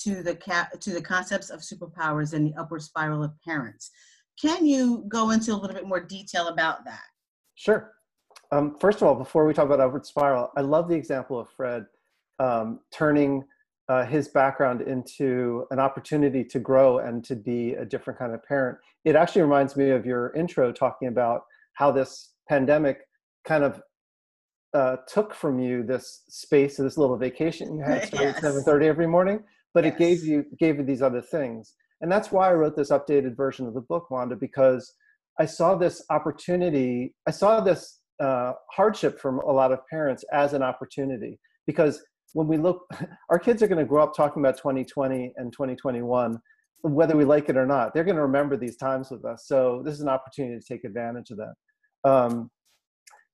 to 0.04 0.24
the 0.24 0.36
cap 0.36 0.80
to 0.80 0.92
the 0.92 1.02
concepts 1.02 1.50
of 1.50 1.62
superpowers 1.62 2.34
and 2.34 2.48
the 2.48 2.54
upward 2.60 2.82
spiral 2.82 3.24
of 3.24 3.32
parents. 3.46 3.92
Can 4.42 4.66
you 4.66 5.06
go 5.08 5.32
into 5.32 5.54
a 5.54 5.56
little 5.56 5.76
bit 5.76 5.88
more 5.88 6.00
detail 6.00 6.48
about 6.48 6.86
that? 6.86 7.04
Sure. 7.56 7.92
Um, 8.52 8.76
first 8.80 9.02
of 9.02 9.08
all, 9.08 9.16
before 9.16 9.46
we 9.46 9.54
talk 9.54 9.66
about 9.66 9.80
upward 9.80 10.06
spiral, 10.06 10.52
I 10.58 10.62
love 10.62 10.88
the 10.88 10.96
example 10.96 11.40
of 11.40 11.50
Fred 11.56 11.86
um, 12.40 12.80
turning 12.92 13.44
uh, 13.90 14.06
his 14.06 14.28
background 14.30 14.82
into 14.82 15.66
an 15.72 15.80
opportunity 15.80 16.44
to 16.44 16.60
grow 16.60 17.00
and 17.00 17.24
to 17.26 17.36
be 17.36 17.74
a 17.74 17.86
different 17.86 18.18
kind 18.18 18.34
of 18.34 18.44
parent. 18.44 18.78
It 19.06 19.16
actually 19.16 19.42
reminds 19.42 19.76
me 19.76 19.90
of 19.90 20.06
your 20.06 20.34
intro 20.34 20.72
talking 20.72 21.10
about 21.10 21.44
how 21.74 21.92
this 21.92 22.34
pandemic 22.48 23.02
kind 23.46 23.64
of 23.64 23.82
uh, 24.74 24.98
took 25.08 25.34
from 25.34 25.60
you 25.60 25.84
this 25.84 26.24
space, 26.30 26.78
this 26.78 26.98
little 26.98 27.18
vacation 27.18 27.76
you 27.76 27.84
had 27.84 28.10
yes. 28.14 28.38
at 28.38 28.44
7.30 28.44 28.86
every 28.86 29.08
morning 29.08 29.44
but 29.74 29.84
yes. 29.84 29.94
it 29.94 29.98
gave 29.98 30.24
you 30.24 30.46
gave 30.60 30.78
you 30.78 30.84
these 30.84 31.02
other 31.02 31.22
things 31.22 31.74
and 32.02 32.12
that's 32.12 32.32
why 32.32 32.50
i 32.50 32.54
wrote 32.54 32.76
this 32.76 32.92
updated 32.92 33.36
version 33.36 33.68
of 33.68 33.74
the 33.74 33.82
book 33.82 34.10
wanda 34.10 34.36
because 34.36 34.94
i 35.40 35.46
saw 35.46 35.76
this 35.76 36.04
opportunity 36.10 37.14
i 37.28 37.32
saw 37.32 37.60
this 37.60 38.00
uh, 38.20 38.54
hardship 38.72 39.20
from 39.20 39.40
a 39.40 39.52
lot 39.52 39.72
of 39.72 39.80
parents 39.90 40.24
as 40.32 40.54
an 40.54 40.62
opportunity 40.62 41.40
because 41.66 42.02
when 42.34 42.48
we 42.48 42.58
look 42.58 42.86
our 43.30 43.40
kids 43.40 43.62
are 43.62 43.68
going 43.68 43.80
to 43.80 43.86
grow 43.86 44.04
up 44.04 44.16
talking 44.16 44.42
about 44.42 44.58
2020 44.58 45.34
and 45.36 45.52
2021 45.52 46.40
whether 46.82 47.16
we 47.16 47.26
like 47.26 47.50
it 47.50 47.58
or 47.58 47.66
not 47.66 47.94
they're 47.94 48.04
going 48.04 48.16
to 48.16 48.22
remember 48.22 48.56
these 48.56 48.78
times 48.78 49.10
with 49.10 49.26
us 49.26 49.46
so 49.48 49.82
this 49.84 49.94
is 49.94 50.02
an 50.02 50.10
opportunity 50.10 50.60
to 50.60 50.66
take 50.66 50.84
advantage 50.84 51.32
of 51.32 51.38
that 51.38 51.54
um, 52.10 52.52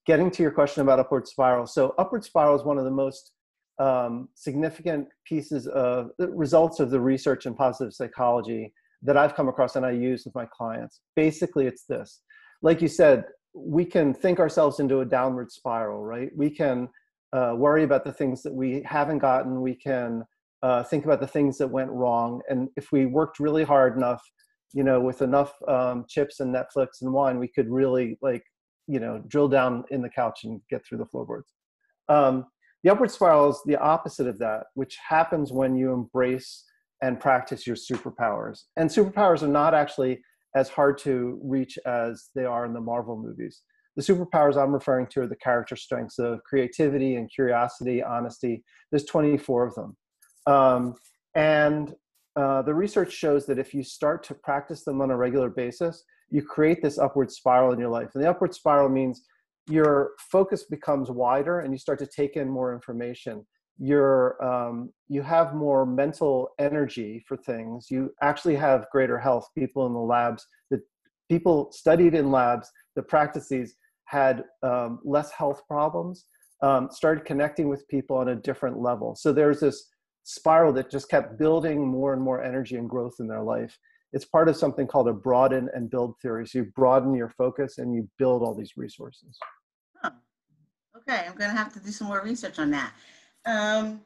getting 0.10 0.32
to 0.32 0.42
your 0.42 0.51
question 0.60 0.82
about 0.82 0.98
upward 0.98 1.28
spiral 1.28 1.68
so 1.68 1.94
upward 1.98 2.24
spiral 2.24 2.56
is 2.56 2.63
one 2.63 2.80
of 2.80 2.86
the 2.89 2.98
most 3.06 3.34
um, 3.80 4.28
significant 4.36 5.08
pieces 5.25 5.68
of 5.68 6.10
results 6.20 6.80
of 6.80 6.89
the 6.89 7.00
research 7.00 7.46
in 7.46 7.54
positive 7.54 7.94
psychology 7.94 8.74
that 9.01 9.18
I've 9.18 9.36
come 9.36 9.48
across 9.48 9.75
and 9.75 9.86
I 9.86 9.92
use 9.92 10.25
with 10.25 10.36
my 10.36 10.46
clients. 10.46 11.01
Basically, 11.16 11.66
it's 11.66 11.86
this. 11.86 12.22
Like 12.62 12.82
you 12.82 12.88
said, 12.88 13.24
we 13.54 13.86
can 13.86 14.13
think 14.13 14.39
ourselves 14.39 14.80
into 14.80 15.00
a 15.00 15.06
downward 15.06 15.51
spiral, 15.51 16.04
right? 16.04 16.30
We 16.36 16.50
can 16.50 16.89
uh, 17.32 17.54
worry 17.56 17.84
about 17.84 18.04
the 18.04 18.12
things 18.12 18.44
that 18.44 18.54
we 18.54 18.84
haven't 18.86 19.20
gotten. 19.20 19.62
We 19.62 19.75
can 19.75 20.24
uh, 20.62 20.84
think 20.84 21.06
about 21.06 21.22
the 21.22 21.28
things 21.28 21.58
that 21.60 21.68
went 21.68 21.89
wrong. 21.92 22.42
And 22.50 22.70
if 22.75 22.92
we 22.92 23.06
worked 23.06 23.39
really 23.39 23.63
hard 23.63 23.96
enough, 23.96 24.22
you 24.74 24.84
know, 24.84 25.00
with 25.00 25.22
enough 25.22 25.54
um, 25.68 26.06
chips 26.10 26.42
and 26.42 26.54
Netflix 26.54 27.01
and 27.01 27.13
wine, 27.13 27.39
we 27.39 27.48
could 27.48 27.70
really 27.70 28.18
like, 28.22 28.44
you 28.89 29.00
know, 29.00 29.22
drill 29.27 29.48
down 29.48 29.84
in 29.91 30.01
the 30.01 30.10
couch 30.10 30.43
and 30.43 30.60
get 30.69 30.84
through 30.86 30.98
the 30.98 31.05
floorboards. 31.05 31.53
Um, 32.10 32.46
the 32.84 32.89
upward 32.89 33.12
spiral 33.12 33.50
is 33.50 33.62
the 33.65 33.77
opposite 33.77 34.27
of 34.27 34.39
that, 34.39 34.63
which 34.74 34.98
happens 35.08 35.51
when 35.51 35.75
you 35.75 35.93
embrace 35.93 36.65
and 37.01 37.19
practice 37.19 37.67
your 37.67 37.75
superpowers. 37.75 38.63
And 38.77 38.89
superpowers 38.89 39.43
are 39.43 39.48
not 39.48 39.74
actually 39.74 40.22
as 40.55 40.69
hard 40.69 40.98
to 41.00 41.39
reach 41.43 41.77
as 41.86 42.29
they 42.36 42.46
are 42.46 42.65
in 42.65 42.74
the 42.74 42.81
Marvel 42.81 43.15
movies. 43.15 43.62
The 43.96 44.01
superpowers 44.01 44.58
I'm 44.58 44.74
referring 44.74 45.08
to 45.08 45.22
are 45.22 45.27
the 45.27 45.36
character 45.36 45.75
strengths 45.75 46.19
of 46.19 46.43
creativity 46.43 47.15
and 47.15 47.29
curiosity, 47.29 48.01
honesty. 48.01 48.63
There's 48.91 49.05
24 49.05 49.67
of 49.67 49.75
them. 49.75 49.98
Um, 50.48 50.96
and 51.36 51.93
uh, 52.36 52.62
the 52.63 52.74
research 52.74 53.12
shows 53.12 53.46
that 53.46 53.60
if 53.60 53.74
you 53.74 53.84
start 53.84 54.24
to 54.24 54.34
practice 54.34 54.84
them 54.84 55.01
on 55.01 55.12
a 55.12 55.17
regular 55.17 55.50
basis, 55.50 56.03
you 56.32 56.42
create 56.42 56.82
this 56.82 56.98
upward 56.98 57.32
spiral 57.32 57.74
in 57.74 57.80
your 57.80 57.90
life. 57.90 58.10
And 58.14 58.24
the 58.24 58.30
upward 58.30 58.54
spiral 58.54 58.90
means 58.90 59.24
your 59.68 60.12
focus 60.32 60.64
becomes 60.64 61.10
wider 61.10 61.60
and 61.60 61.74
you 61.74 61.78
start 61.78 62.00
to 62.00 62.08
take 62.08 62.36
in 62.36 62.50
more 62.50 62.74
information. 62.74 63.46
You're 63.78 64.44
um, 64.44 64.92
you 65.08 65.22
have 65.22 65.54
more 65.54 65.86
mental 65.86 66.50
energy 66.60 67.24
for 67.28 67.38
things. 67.38 67.88
You 67.90 68.12
actually 68.22 68.56
have 68.56 68.88
greater 68.92 69.18
health. 69.18 69.48
People 69.58 69.86
in 69.88 69.94
the 69.94 70.00
labs 70.00 70.46
the 70.70 70.82
people 71.30 71.72
studied 71.72 72.14
in 72.14 72.32
labs 72.32 72.70
the 72.96 73.04
practices 73.04 73.76
had 74.06 74.44
um, 74.64 75.00
less 75.06 75.32
health 75.32 75.62
problems 75.68 76.26
um, 76.62 76.90
started 76.92 77.24
connecting 77.24 77.70
with 77.70 77.88
people 77.88 78.18
on 78.18 78.30
a 78.30 78.36
different 78.36 78.80
level. 78.80 79.16
So 79.16 79.32
there's 79.32 79.62
this 79.62 79.88
spiral 80.24 80.74
that 80.74 80.92
just 80.92 81.10
kept 81.10 81.40
building 81.40 81.88
more 81.88 82.14
and 82.14 82.22
more 82.22 82.44
energy 82.44 82.76
and 82.76 82.90
growth 82.90 83.16
in 83.20 83.28
their 83.28 83.42
life 83.42 83.78
it's 84.12 84.25
part 84.25 84.50
of 84.50 84.56
something 84.56 84.88
called 84.88 85.08
a 85.08 85.13
broaden 85.13 85.70
and 85.74 85.89
build 85.89 86.16
theory 86.22 86.48
so 86.48 86.60
you 86.60 86.66
broaden 86.75 87.13
your 87.13 87.30
focus 87.30 87.78
and 87.78 87.94
you 87.94 88.08
build 88.18 88.42
all 88.42 88.56
these 88.56 88.74
resources 88.78 89.38
Okay, 91.08 91.25
I'm 91.25 91.36
going 91.36 91.50
to 91.50 91.58
have 91.58 91.74
to 91.74 91.80
do 91.80 91.92
some 91.92 92.08
more 92.08 92.22
research 92.22 92.60
on 92.60 92.72
that. 92.72 92.94
Um, 93.46 94.01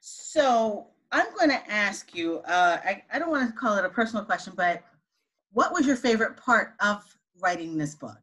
so 0.00 0.86
I'm 1.10 1.26
going 1.36 1.50
to 1.50 1.70
ask 1.70 2.14
you, 2.14 2.38
uh, 2.38 2.78
I, 2.84 3.02
I 3.12 3.18
don't 3.18 3.30
want 3.30 3.48
to 3.48 3.54
call 3.54 3.76
it 3.76 3.84
a 3.84 3.88
personal 3.88 4.24
question, 4.24 4.54
but 4.56 4.82
what 5.52 5.72
was 5.72 5.86
your 5.86 5.96
favorite 5.96 6.36
part 6.36 6.74
of 6.80 7.04
writing 7.40 7.76
this 7.76 7.94
book? 7.94 8.18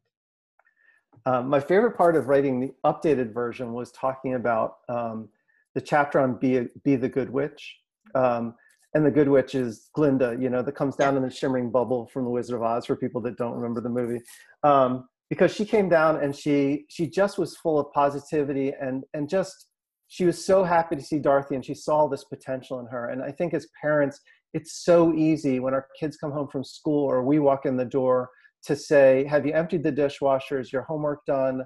Um, 1.26 1.48
my 1.48 1.60
favorite 1.60 1.96
part 1.96 2.16
of 2.16 2.28
writing 2.28 2.60
the 2.60 2.74
updated 2.84 3.32
version 3.32 3.72
was 3.72 3.92
talking 3.92 4.34
about 4.34 4.78
um, 4.88 5.28
the 5.74 5.80
chapter 5.80 6.18
on 6.18 6.34
be, 6.34 6.58
a, 6.58 6.66
be 6.82 6.96
the 6.96 7.08
good 7.08 7.30
witch. 7.30 7.76
Um, 8.14 8.54
and 8.94 9.06
the 9.06 9.10
good 9.10 9.28
witch 9.28 9.54
is 9.54 9.88
Glinda, 9.94 10.36
you 10.40 10.50
know, 10.50 10.62
that 10.62 10.72
comes 10.72 10.96
down 10.96 11.16
in 11.16 11.22
the 11.22 11.30
shimmering 11.30 11.70
bubble 11.70 12.08
from 12.12 12.24
the 12.24 12.30
Wizard 12.30 12.56
of 12.56 12.62
Oz 12.62 12.86
for 12.86 12.96
people 12.96 13.20
that 13.22 13.36
don't 13.36 13.54
remember 13.54 13.80
the 13.80 13.88
movie. 13.88 14.20
Um, 14.64 15.08
because 15.28 15.54
she 15.54 15.64
came 15.64 15.88
down 15.88 16.22
and 16.22 16.34
she 16.34 16.86
she 16.88 17.06
just 17.06 17.38
was 17.38 17.56
full 17.56 17.78
of 17.78 17.92
positivity 17.92 18.72
and 18.80 19.04
and 19.14 19.28
just 19.28 19.68
she 20.08 20.24
was 20.24 20.44
so 20.44 20.64
happy 20.64 20.96
to 20.96 21.02
see 21.02 21.20
Dorothy 21.20 21.54
and 21.54 21.64
she 21.64 21.74
saw 21.74 22.08
this 22.08 22.24
potential 22.24 22.80
in 22.80 22.86
her. 22.86 23.10
And 23.10 23.22
I 23.22 23.30
think 23.30 23.54
as 23.54 23.68
parents, 23.80 24.18
it's 24.52 24.84
so 24.84 25.14
easy 25.14 25.60
when 25.60 25.72
our 25.72 25.86
kids 25.98 26.16
come 26.16 26.32
home 26.32 26.48
from 26.48 26.64
school 26.64 27.04
or 27.04 27.22
we 27.24 27.38
walk 27.38 27.64
in 27.64 27.76
the 27.76 27.84
door 27.84 28.28
to 28.64 28.74
say, 28.74 29.24
Have 29.30 29.46
you 29.46 29.52
emptied 29.52 29.84
the 29.84 29.92
dishwasher? 29.92 30.58
Is 30.58 30.72
your 30.72 30.82
homework 30.82 31.24
done? 31.26 31.62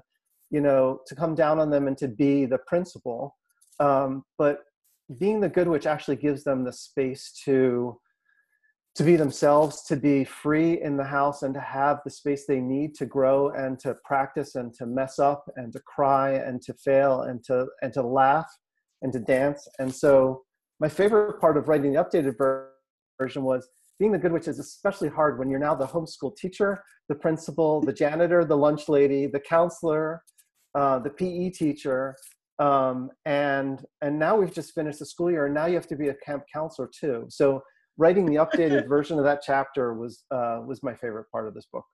You 0.51 0.61
know, 0.61 0.99
to 1.07 1.15
come 1.15 1.33
down 1.33 1.59
on 1.59 1.71
them 1.71 1.87
and 1.87 1.97
to 1.97 2.07
be 2.07 2.45
the 2.45 2.59
principal. 2.67 3.35
Um, 3.79 4.23
but 4.37 4.59
being 5.19 5.39
the 5.39 5.49
good 5.49 5.67
witch 5.67 5.85
actually 5.85 6.15
gives 6.15 6.43
them 6.43 6.63
the 6.63 6.73
space 6.73 7.31
to 7.45 7.99
to 8.95 9.03
be 9.03 9.17
themselves, 9.17 9.83
to 9.83 9.97
be 9.97 10.23
free 10.23 10.81
in 10.81 10.95
the 10.95 11.03
house, 11.03 11.41
and 11.41 11.53
to 11.53 11.59
have 11.59 11.99
the 12.05 12.09
space 12.09 12.45
they 12.45 12.61
need 12.61 12.95
to 12.95 13.05
grow 13.05 13.49
and 13.49 13.77
to 13.77 13.93
practice 14.05 14.55
and 14.55 14.73
to 14.73 14.85
mess 14.85 15.19
up 15.19 15.43
and 15.57 15.73
to 15.73 15.81
cry 15.81 16.31
and 16.31 16.61
to 16.61 16.73
fail 16.73 17.23
and 17.23 17.43
to 17.43 17.67
and 17.81 17.91
to 17.93 18.01
laugh 18.01 18.49
and 19.01 19.11
to 19.11 19.19
dance. 19.19 19.67
And 19.79 19.93
so, 19.93 20.43
my 20.79 20.89
favorite 20.89 21.39
part 21.41 21.57
of 21.57 21.67
writing 21.67 21.93
the 21.93 22.03
updated 22.03 22.35
version 23.19 23.43
was 23.43 23.67
being 23.99 24.11
the 24.11 24.17
good 24.17 24.31
witch 24.31 24.47
is 24.47 24.59
especially 24.59 25.09
hard 25.09 25.39
when 25.39 25.49
you're 25.49 25.59
now 25.59 25.75
the 25.75 25.87
homeschool 25.87 26.35
teacher, 26.35 26.83
the 27.07 27.15
principal, 27.15 27.81
the 27.81 27.93
janitor, 27.93 28.43
the 28.43 28.57
lunch 28.57 28.89
lady, 28.89 29.25
the 29.25 29.39
counselor, 29.39 30.21
uh, 30.73 30.99
the 30.99 31.09
PE 31.09 31.49
teacher, 31.51 32.15
um, 32.59 33.11
and 33.25 33.85
and 34.01 34.17
now 34.17 34.35
we've 34.35 34.53
just 34.53 34.73
finished 34.73 34.99
the 34.99 35.05
school 35.05 35.31
year, 35.31 35.45
and 35.45 35.53
now 35.53 35.65
you 35.65 35.75
have 35.75 35.87
to 35.87 35.95
be 35.95 36.09
a 36.09 36.15
camp 36.15 36.43
counselor 36.51 36.89
too. 36.97 37.25
So 37.29 37.61
writing 37.97 38.25
the 38.25 38.35
updated 38.35 38.87
version 38.89 39.17
of 39.17 39.25
that 39.25 39.41
chapter 39.45 39.93
was 39.93 40.23
uh, 40.31 40.61
was 40.65 40.83
my 40.83 40.93
favorite 40.93 41.25
part 41.31 41.47
of 41.47 41.53
this 41.53 41.65
book. 41.71 41.85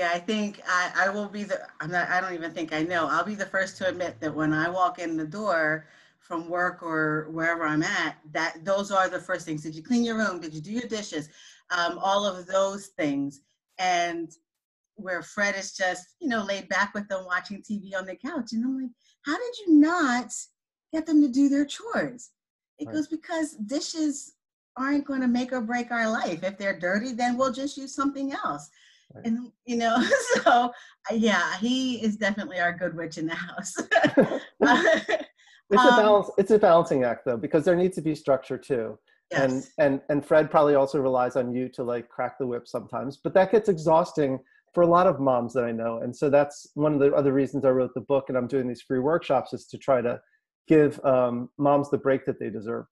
Yeah, 0.00 0.10
I 0.12 0.18
think 0.18 0.60
I, 0.66 1.06
I 1.06 1.08
will 1.10 1.28
be 1.28 1.44
the. 1.44 1.60
I'm 1.80 1.90
not. 1.90 2.08
I 2.08 2.20
don't 2.20 2.34
even 2.34 2.52
think 2.52 2.72
I 2.72 2.82
know. 2.82 3.08
I'll 3.08 3.24
be 3.24 3.34
the 3.34 3.46
first 3.46 3.76
to 3.78 3.88
admit 3.88 4.20
that 4.20 4.34
when 4.34 4.52
I 4.52 4.68
walk 4.68 4.98
in 4.98 5.16
the 5.16 5.26
door 5.26 5.86
from 6.18 6.48
work 6.48 6.82
or 6.82 7.28
wherever 7.30 7.64
I'm 7.64 7.82
at, 7.82 8.16
that 8.32 8.64
those 8.64 8.90
are 8.90 9.08
the 9.08 9.20
first 9.20 9.44
things. 9.44 9.62
Did 9.62 9.74
you 9.74 9.82
clean 9.82 10.04
your 10.04 10.16
room? 10.16 10.40
Did 10.40 10.54
you 10.54 10.60
do 10.60 10.72
your 10.72 10.88
dishes? 10.88 11.28
Um, 11.70 11.98
all 11.98 12.26
of 12.26 12.46
those 12.46 12.86
things. 12.88 13.42
And 13.78 14.32
where 14.96 15.22
Fred 15.22 15.56
is 15.56 15.72
just, 15.72 16.14
you 16.20 16.28
know, 16.28 16.42
laid 16.42 16.68
back 16.68 16.94
with 16.94 17.08
them 17.08 17.24
watching 17.24 17.62
TV 17.62 17.96
on 17.96 18.06
the 18.06 18.16
couch. 18.16 18.52
And 18.52 18.64
I'm 18.64 18.80
like, 18.80 18.90
how 19.24 19.36
did 19.36 19.54
you 19.66 19.74
not 19.74 20.32
get 20.92 21.06
them 21.06 21.20
to 21.22 21.28
do 21.28 21.48
their 21.48 21.64
chores? 21.64 22.30
It 22.78 22.86
right. 22.86 22.94
goes 22.94 23.08
because 23.08 23.52
dishes 23.66 24.34
aren't 24.76 25.06
going 25.06 25.20
to 25.20 25.28
make 25.28 25.52
or 25.52 25.60
break 25.60 25.90
our 25.90 26.10
life. 26.10 26.42
If 26.42 26.58
they're 26.58 26.78
dirty, 26.78 27.12
then 27.12 27.36
we'll 27.36 27.52
just 27.52 27.76
use 27.76 27.94
something 27.94 28.32
else. 28.32 28.68
Right. 29.14 29.26
And 29.26 29.52
you 29.64 29.76
know, 29.76 30.02
so 30.42 30.72
yeah, 31.12 31.56
he 31.58 32.02
is 32.02 32.16
definitely 32.16 32.60
our 32.60 32.72
good 32.72 32.96
witch 32.96 33.18
in 33.18 33.26
the 33.26 33.34
house. 33.34 33.74
it's 33.78 34.18
um, 34.60 35.70
a 35.70 35.96
balance. 35.96 36.30
It's 36.38 36.50
a 36.50 36.58
balancing 36.58 37.04
act 37.04 37.24
though, 37.24 37.36
because 37.36 37.64
there 37.64 37.76
needs 37.76 37.94
to 37.96 38.02
be 38.02 38.14
structure 38.14 38.58
too. 38.58 38.98
Yes. 39.30 39.40
And 39.40 39.66
and 39.78 40.00
and 40.08 40.26
Fred 40.26 40.50
probably 40.50 40.74
also 40.74 41.00
relies 41.00 41.36
on 41.36 41.52
you 41.52 41.68
to 41.70 41.84
like 41.84 42.08
crack 42.08 42.38
the 42.38 42.46
whip 42.46 42.66
sometimes, 42.66 43.18
but 43.22 43.34
that 43.34 43.52
gets 43.52 43.68
exhausting 43.68 44.40
for 44.74 44.82
a 44.82 44.86
lot 44.86 45.06
of 45.06 45.20
moms 45.20 45.52
that 45.54 45.64
I 45.64 45.70
know. 45.70 46.00
And 46.02 46.14
so 46.14 46.28
that's 46.28 46.66
one 46.74 46.92
of 46.92 47.00
the 47.00 47.14
other 47.14 47.32
reasons 47.32 47.64
I 47.64 47.70
wrote 47.70 47.94
the 47.94 48.00
book 48.00 48.24
and 48.28 48.36
I'm 48.36 48.48
doing 48.48 48.66
these 48.66 48.82
free 48.82 48.98
workshops 48.98 49.52
is 49.52 49.66
to 49.68 49.78
try 49.78 50.02
to 50.02 50.20
give 50.66 51.02
um, 51.04 51.48
moms 51.58 51.90
the 51.90 51.98
break 51.98 52.26
that 52.26 52.40
they 52.40 52.50
deserve. 52.50 52.86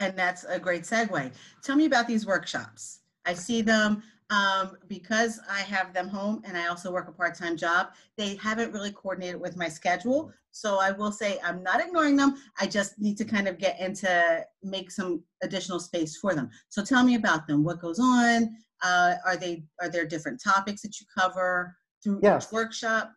And 0.00 0.16
that's 0.16 0.44
a 0.44 0.58
great 0.58 0.84
segue. 0.84 1.32
Tell 1.62 1.76
me 1.76 1.84
about 1.84 2.08
these 2.08 2.26
workshops. 2.26 3.00
I 3.26 3.34
see 3.34 3.60
them 3.60 4.02
um, 4.30 4.78
because 4.88 5.40
I 5.50 5.60
have 5.60 5.92
them 5.92 6.08
home 6.08 6.40
and 6.44 6.56
I 6.56 6.68
also 6.68 6.90
work 6.90 7.08
a 7.08 7.12
part-time 7.12 7.56
job. 7.56 7.88
They 8.16 8.36
haven't 8.36 8.72
really 8.72 8.92
coordinated 8.92 9.40
with 9.40 9.58
my 9.58 9.68
schedule. 9.68 10.32
So 10.52 10.80
I 10.80 10.90
will 10.90 11.12
say 11.12 11.38
I'm 11.44 11.62
not 11.62 11.80
ignoring 11.80 12.16
them. 12.16 12.36
I 12.58 12.66
just 12.66 12.98
need 12.98 13.18
to 13.18 13.26
kind 13.26 13.46
of 13.46 13.58
get 13.58 13.78
into 13.78 14.44
make 14.62 14.90
some 14.90 15.22
additional 15.42 15.80
space 15.80 16.16
for 16.16 16.34
them. 16.34 16.48
So 16.70 16.82
tell 16.82 17.04
me 17.04 17.16
about 17.16 17.46
them. 17.46 17.62
What 17.62 17.80
goes 17.80 17.98
on? 18.00 18.56
Uh, 18.82 19.14
are 19.26 19.36
they 19.36 19.64
are 19.80 19.88
there 19.88 20.06
different 20.06 20.40
topics 20.42 20.82
that 20.82 21.00
you 21.00 21.06
cover 21.18 21.76
through 22.02 22.18
each 22.18 22.50
workshop? 22.52 23.12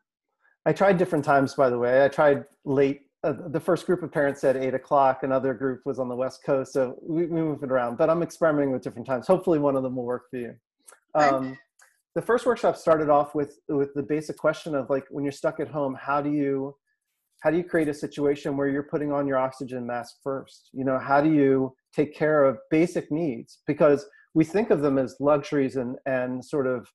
I 0.65 0.73
tried 0.73 0.97
different 0.97 1.25
times, 1.25 1.53
by 1.55 1.69
the 1.69 1.77
way. 1.77 2.03
I 2.03 2.07
tried 2.07 2.45
late. 2.65 3.01
Uh, 3.23 3.33
the 3.49 3.59
first 3.59 3.85
group 3.85 4.03
of 4.03 4.11
parents 4.11 4.41
said 4.41 4.57
eight 4.57 4.73
o'clock. 4.73 5.23
Another 5.23 5.53
group 5.53 5.81
was 5.85 5.99
on 5.99 6.09
the 6.09 6.15
west 6.15 6.41
coast, 6.45 6.73
so 6.73 6.97
we, 7.01 7.25
we 7.25 7.41
move 7.41 7.63
it 7.63 7.71
around. 7.71 7.97
But 7.97 8.09
I'm 8.09 8.21
experimenting 8.21 8.71
with 8.71 8.81
different 8.81 9.07
times. 9.07 9.27
Hopefully, 9.27 9.59
one 9.59 9.75
of 9.75 9.83
them 9.83 9.95
will 9.95 10.05
work 10.05 10.29
for 10.29 10.37
you. 10.37 10.55
Um, 11.15 11.57
the 12.15 12.21
first 12.21 12.45
workshop 12.45 12.77
started 12.77 13.09
off 13.09 13.33
with 13.33 13.59
with 13.69 13.93
the 13.93 14.03
basic 14.03 14.37
question 14.37 14.75
of 14.75 14.89
like 14.89 15.05
when 15.09 15.23
you're 15.23 15.31
stuck 15.31 15.59
at 15.59 15.67
home, 15.67 15.97
how 15.99 16.21
do 16.21 16.31
you 16.31 16.75
how 17.41 17.51
do 17.51 17.57
you 17.57 17.63
create 17.63 17.89
a 17.89 17.93
situation 17.93 18.55
where 18.55 18.67
you're 18.67 18.83
putting 18.83 19.11
on 19.11 19.27
your 19.27 19.37
oxygen 19.37 19.85
mask 19.85 20.15
first? 20.23 20.69
You 20.71 20.85
know, 20.85 20.97
how 20.97 21.19
do 21.21 21.29
you 21.29 21.75
take 21.93 22.15
care 22.15 22.45
of 22.45 22.57
basic 22.71 23.11
needs? 23.11 23.59
Because 23.67 24.05
we 24.33 24.43
think 24.43 24.69
of 24.69 24.81
them 24.81 24.97
as 24.97 25.15
luxuries 25.19 25.75
and, 25.75 25.95
and 26.05 26.43
sort 26.43 26.67
of 26.67 26.87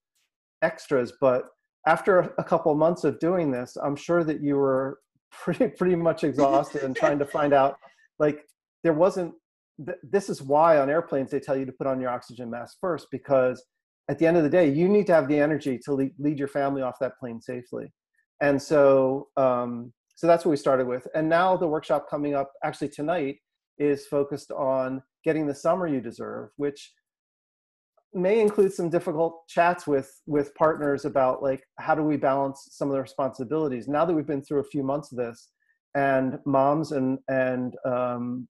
extras, 0.63 1.13
but 1.21 1.45
after 1.87 2.35
a 2.39 2.45
couple 2.45 2.75
months 2.75 3.05
of 3.05 3.19
doing 3.19 3.51
this, 3.51 3.77
I'm 3.83 3.97
sure 3.97 4.25
that 4.25 4.43
you 4.43 4.57
were 4.57 4.99
pretty, 5.31 5.69
pretty 5.69 5.97
much 5.97 6.25
exhausted 6.25 6.83
and 6.83 6.95
trying 6.95 7.19
to 7.19 7.27
find 7.27 7.53
out, 7.53 7.77
like, 8.19 8.41
there 8.83 8.93
wasn't, 8.93 9.35
th- 9.85 9.99
this 10.03 10.29
is 10.29 10.43
why 10.43 10.79
on 10.79 10.91
airplanes 10.91 11.31
they 11.31 11.41
tell 11.41 11.57
you 11.57 11.67
to 11.67 11.73
put 11.73 11.87
on 11.87 12.01
your 12.01 12.11
oxygen 12.11 12.51
mask 12.51 12.77
first, 12.81 13.07
because 13.11 13.65
at 14.09 14.19
the 14.19 14.27
end 14.27 14.37
of 14.37 14.43
the 14.43 14.51
day, 14.51 14.69
you 14.69 14.89
need 14.89 15.07
to 15.07 15.15
have 15.15 15.29
the 15.29 15.39
energy 15.39 15.79
to 15.85 15.93
lead 15.93 16.39
your 16.39 16.49
family 16.49 16.83
off 16.83 16.99
that 17.01 17.19
plane 17.19 17.41
safely. 17.41 17.93
And 18.41 18.61
so, 18.61 19.29
um, 19.37 19.93
so 20.15 20.27
that's 20.27 20.45
what 20.45 20.51
we 20.51 20.57
started 20.57 20.87
with. 20.87 21.07
And 21.15 21.29
now 21.29 21.57
the 21.57 21.67
workshop 21.67 22.07
coming 22.09 22.35
up 22.35 22.51
actually 22.65 22.89
tonight 22.89 23.37
is 23.79 24.07
focused 24.07 24.51
on 24.51 25.03
getting 25.25 25.47
the 25.47 25.55
summer 25.55 25.87
you 25.87 26.01
deserve, 26.01 26.51
which 26.57 26.93
may 28.15 28.41
include 28.41 28.73
some 28.73 28.89
difficult 28.89 29.47
chats 29.49 29.87
with 29.87 30.11
with 30.27 30.55
partners 30.55 31.05
about 31.05 31.43
like 31.43 31.63
how 31.79 31.95
do 31.95 32.03
we 32.03 32.17
balance 32.17 32.69
some 32.71 32.89
of 32.89 32.95
the 32.95 33.01
responsibilities? 33.01 33.89
Now 33.89 34.05
that 34.05 34.15
we've 34.15 34.27
been 34.27 34.43
through 34.43 34.61
a 34.61 34.65
few 34.65 34.83
months 34.83 35.13
of 35.13 35.19
this 35.19 35.51
and 35.95 36.39
moms 36.47 36.93
and 36.93 37.19
and 37.29 37.75
um, 37.85 38.49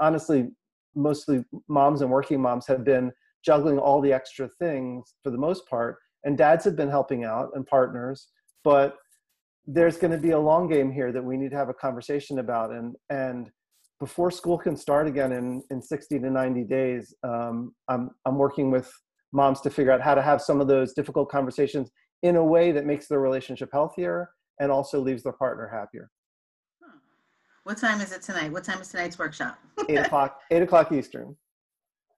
honestly 0.00 0.48
mostly 0.94 1.44
moms 1.68 2.00
and 2.00 2.10
working 2.10 2.40
moms 2.40 2.66
have 2.66 2.84
been 2.84 3.12
juggling 3.44 3.78
all 3.78 4.00
the 4.00 4.12
extra 4.12 4.48
things 4.58 5.14
for 5.22 5.30
the 5.30 5.38
most 5.38 5.68
part 5.68 5.96
and 6.24 6.38
dads 6.38 6.64
have 6.64 6.74
been 6.74 6.88
helping 6.88 7.24
out 7.24 7.50
and 7.54 7.66
partners 7.66 8.28
but 8.64 8.96
there's 9.66 9.96
going 9.96 10.10
to 10.10 10.18
be 10.18 10.30
a 10.30 10.38
long 10.38 10.68
game 10.68 10.90
here 10.90 11.12
that 11.12 11.22
we 11.22 11.36
need 11.36 11.50
to 11.50 11.56
have 11.56 11.68
a 11.68 11.74
conversation 11.74 12.38
about 12.38 12.70
and 12.72 12.96
and 13.10 13.50
before 13.98 14.30
school 14.30 14.58
can 14.58 14.76
start 14.76 15.06
again 15.06 15.32
in, 15.32 15.62
in 15.70 15.80
60 15.80 16.18
to 16.18 16.30
90 16.30 16.64
days, 16.64 17.14
um, 17.22 17.74
I'm, 17.88 18.10
I'm 18.26 18.36
working 18.36 18.70
with 18.70 18.90
moms 19.32 19.60
to 19.62 19.70
figure 19.70 19.92
out 19.92 20.00
how 20.00 20.14
to 20.14 20.22
have 20.22 20.42
some 20.42 20.60
of 20.60 20.68
those 20.68 20.92
difficult 20.92 21.30
conversations 21.30 21.90
in 22.22 22.36
a 22.36 22.44
way 22.44 22.72
that 22.72 22.86
makes 22.86 23.08
their 23.08 23.20
relationship 23.20 23.70
healthier 23.72 24.30
and 24.60 24.70
also 24.70 25.00
leaves 25.00 25.22
their 25.22 25.32
partner 25.32 25.68
happier. 25.68 26.10
What 27.64 27.78
time 27.78 28.00
is 28.00 28.12
it 28.12 28.22
tonight? 28.22 28.52
What 28.52 28.64
time 28.64 28.80
is 28.80 28.88
tonight's 28.88 29.18
workshop? 29.18 29.58
eight 29.88 29.98
o'clock. 30.06 30.40
Eight 30.50 30.62
o'clock 30.62 30.92
Eastern. 30.92 31.36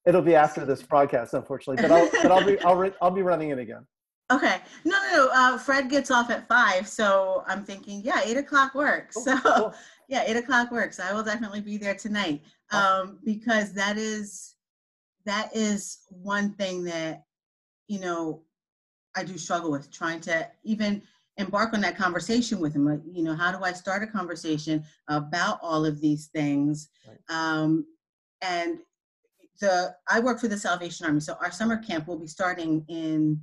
It'll 0.07 0.23
be 0.23 0.35
after 0.35 0.65
this 0.65 0.83
broadcast, 0.83 1.35
unfortunately, 1.35 1.83
but 1.83 1.91
I'll 1.91 2.11
but 2.23 2.31
I'll 2.31 2.45
be 2.45 2.59
I'll, 2.61 2.77
re, 2.77 2.93
I'll 3.01 3.11
be 3.11 3.23
running 3.23 3.51
it 3.51 3.59
again. 3.59 3.87
Okay. 4.31 4.59
No, 4.85 4.99
no, 5.11 5.17
no. 5.17 5.31
Uh, 5.33 5.59
Fred 5.59 5.89
gets 5.89 6.11
off 6.11 6.29
at 6.29 6.47
five, 6.49 6.87
so 6.87 7.45
I'm 7.47 7.65
thinking, 7.65 8.03
yeah, 8.05 8.21
eight 8.25 8.37
o'clock 8.37 8.75
works. 8.75 9.17
Oh, 9.17 9.23
so 9.25 9.39
cool 9.41 9.75
yeah, 10.09 10.25
eight 10.27 10.37
o'clock 10.37 10.71
works. 10.71 10.99
I 10.99 11.13
will 11.13 11.23
definitely 11.23 11.61
be 11.61 11.77
there 11.77 11.95
tonight 11.95 12.43
um, 12.71 13.19
because 13.25 13.73
that 13.75 13.99
is 13.99 14.57
that 15.27 15.55
is 15.55 15.99
one 16.09 16.53
thing 16.55 16.85
that 16.85 17.25
you 17.89 18.01
know 18.01 18.43
I 19.15 19.25
do 19.25 19.37
struggle 19.37 19.71
with 19.71 19.91
trying 19.91 20.21
to 20.23 20.49
even 20.65 21.03
embark 21.37 21.73
on 21.73 21.81
that 21.83 21.97
conversation 21.97 22.59
with 22.59 22.75
him. 22.75 22.85
Like, 22.85 23.01
you 23.11 23.23
know, 23.23 23.35
how 23.35 23.53
do 23.53 23.63
I 23.65 23.73
start 23.73 24.03
a 24.03 24.07
conversation 24.07 24.83
about 25.09 25.59
all 25.63 25.87
of 25.87 26.01
these 26.01 26.27
things? 26.27 26.89
Right. 27.07 27.19
Um, 27.29 27.87
and 28.43 28.79
the 29.61 29.95
I 30.09 30.21
work 30.21 30.41
for 30.41 30.49
the 30.49 30.57
Salvation 30.57 31.07
Army, 31.07 31.21
so 31.21 31.37
our 31.41 31.51
summer 31.51 31.77
camp 31.77 32.07
will 32.07 32.19
be 32.19 32.27
starting 32.27 32.85
in 32.89 33.41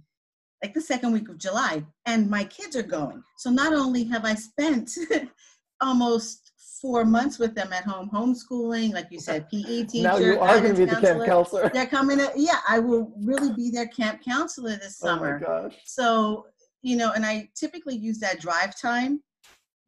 like 0.63 0.73
the 0.73 0.81
second 0.81 1.11
week 1.11 1.29
of 1.29 1.37
July, 1.37 1.83
and 2.05 2.29
my 2.29 2.43
kids 2.45 2.75
are 2.75 2.83
going. 2.83 3.21
So 3.37 3.49
not 3.49 3.73
only 3.73 4.05
have 4.05 4.25
I 4.25 4.35
spent 4.35 4.91
almost 5.81 6.44
four 6.81 7.05
months 7.05 7.39
with 7.39 7.55
them 7.55 7.71
at 7.73 7.83
home, 7.83 8.09
homeschooling, 8.13 8.93
like 8.93 9.07
you 9.09 9.19
said, 9.19 9.49
PE 9.49 9.83
teacher. 9.85 10.03
Now 10.03 10.17
you 10.17 10.39
are 10.39 10.59
going 10.59 10.75
to 10.75 10.85
be 10.85 10.85
the 10.85 10.95
camp 11.01 11.25
counselor. 11.25 11.69
They're 11.73 11.85
coming. 11.85 12.17
To, 12.17 12.31
yeah, 12.35 12.59
I 12.67 12.79
will 12.79 13.13
really 13.21 13.53
be 13.53 13.71
their 13.71 13.87
camp 13.87 14.23
counselor 14.23 14.75
this 14.75 14.97
summer. 14.97 15.41
Oh 15.43 15.47
my 15.47 15.63
gosh. 15.63 15.75
So 15.85 16.45
you 16.81 16.95
know, 16.95 17.11
and 17.13 17.25
I 17.25 17.49
typically 17.55 17.95
use 17.95 18.19
that 18.19 18.39
drive 18.39 18.79
time 18.79 19.21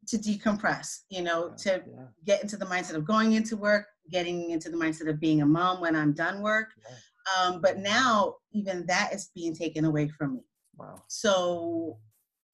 to 0.08 0.18
decompress. 0.18 1.00
You 1.10 1.22
know, 1.22 1.54
to 1.58 1.82
yeah. 1.86 2.04
get 2.24 2.42
into 2.42 2.56
the 2.56 2.66
mindset 2.66 2.94
of 2.94 3.04
going 3.04 3.34
into 3.34 3.56
work, 3.56 3.86
getting 4.10 4.50
into 4.50 4.70
the 4.70 4.76
mindset 4.76 5.08
of 5.08 5.20
being 5.20 5.42
a 5.42 5.46
mom 5.46 5.80
when 5.80 5.94
I'm 5.94 6.12
done 6.12 6.42
work. 6.42 6.70
Yeah. 6.82 6.96
Um, 7.36 7.60
but 7.60 7.78
now 7.78 8.36
even 8.52 8.86
that 8.86 9.12
is 9.12 9.30
being 9.34 9.54
taken 9.54 9.84
away 9.84 10.08
from 10.08 10.36
me. 10.36 10.40
Wow. 10.78 11.02
So 11.08 11.98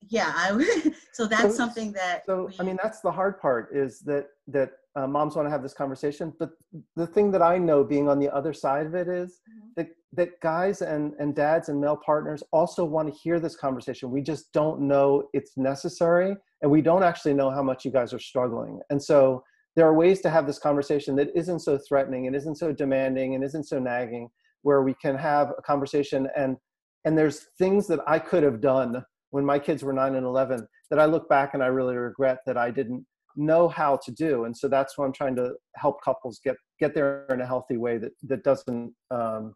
yeah 0.09 0.33
I, 0.35 0.93
so 1.13 1.27
that's 1.27 1.43
so, 1.43 1.51
something 1.51 1.93
that 1.93 2.25
so 2.27 2.47
we, 2.47 2.55
i 2.59 2.63
mean 2.63 2.79
that's 2.83 3.01
the 3.01 3.13
hard 3.13 3.41
part 3.41 3.71
is 3.75 4.01
that 4.01 4.29
that 4.49 4.73
uh, 4.97 5.07
moms 5.07 5.35
want 5.35 5.47
to 5.47 5.51
have 5.51 5.63
this 5.63 5.75
conversation 5.75 6.33
but 6.39 6.51
the 6.97 7.07
thing 7.07 7.31
that 7.33 7.43
i 7.43 7.59
know 7.59 7.85
being 7.85 8.09
on 8.09 8.19
the 8.19 8.33
other 8.35 8.53
side 8.53 8.87
of 8.87 8.95
it 8.95 9.09
is 9.09 9.41
mm-hmm. 9.49 9.69
that 9.77 9.89
that 10.13 10.41
guys 10.41 10.83
and 10.83 11.15
and 11.19 11.35
dads 11.35 11.69
and 11.69 11.81
male 11.81 11.99
partners 12.05 12.43
also 12.53 12.85
want 12.85 13.09
to 13.13 13.15
hear 13.15 13.41
this 13.41 13.57
conversation 13.57 14.11
we 14.11 14.23
just 14.23 14.53
don't 14.53 14.81
know 14.81 15.29
it's 15.33 15.57
necessary 15.57 16.37
and 16.63 16.71
we 16.71 16.81
don't 16.81 17.03
actually 17.03 17.35
know 17.35 17.51
how 17.51 17.63
much 17.63 17.85
you 17.85 17.91
guys 17.91 18.13
are 18.13 18.19
struggling 18.19 18.81
and 18.91 19.03
so 19.03 19.43
there 19.77 19.87
are 19.87 19.95
ways 19.95 20.21
to 20.21 20.31
have 20.31 20.47
this 20.47 20.59
conversation 20.59 21.17
that 21.17 21.35
isn't 21.35 21.61
so 21.61 21.77
threatening 21.77 22.29
and 22.29 22.37
isn't 22.37 22.57
so 22.57 22.73
demanding 22.73 23.35
and 23.35 23.43
isn't 23.43 23.65
so 23.65 23.79
nagging 23.81 24.29
where 24.63 24.83
we 24.83 24.95
can 24.95 25.17
have 25.17 25.51
a 25.59 25.63
conversation 25.63 26.29
and 26.37 26.57
and 27.05 27.19
there's 27.19 27.47
things 27.59 27.87
that 27.87 28.01
i 28.07 28.19
could 28.19 28.43
have 28.43 28.61
done 28.61 29.05
when 29.35 29.45
my 29.45 29.59
kids 29.59 29.83
were 29.83 29.93
9 29.93 30.15
and 30.15 30.25
11 30.25 30.67
that 30.91 30.99
i 31.01 31.05
look 31.05 31.29
back 31.29 31.55
and 31.55 31.63
i 31.63 31.67
really 31.67 31.97
regret 31.97 32.39
that 32.47 32.57
i 32.57 32.71
didn't 32.71 33.05
know 33.37 33.69
how 33.69 33.97
to 33.97 34.13
do 34.13 34.45
and 34.45 34.57
so 34.57 34.69
that's 34.69 34.97
what 34.97 35.05
i'm 35.05 35.13
trying 35.13 35.35
to 35.35 35.53
help 35.75 36.01
couples 36.05 36.41
get 36.45 36.57
get 36.79 36.95
there 36.95 37.27
in 37.31 37.41
a 37.41 37.47
healthy 37.47 37.77
way 37.77 37.99
that 37.99 38.13
that 38.23 38.45
doesn't 38.45 38.93
um, 39.11 39.53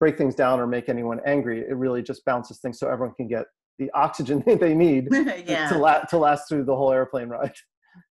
break 0.00 0.18
things 0.18 0.34
down 0.34 0.58
or 0.58 0.66
make 0.66 0.88
anyone 0.88 1.20
angry 1.26 1.60
it 1.60 1.76
really 1.76 2.02
just 2.02 2.24
bounces 2.24 2.58
things 2.58 2.80
so 2.80 2.88
everyone 2.88 3.14
can 3.14 3.28
get 3.28 3.44
the 3.80 3.90
oxygen 3.94 4.42
they 4.46 4.74
need 4.74 5.08
yeah. 5.46 5.68
to, 5.68 5.78
la- 5.78 6.00
to 6.00 6.18
last 6.18 6.48
through 6.48 6.64
the 6.64 6.76
whole 6.76 6.92
airplane 6.92 7.28
ride. 7.28 7.54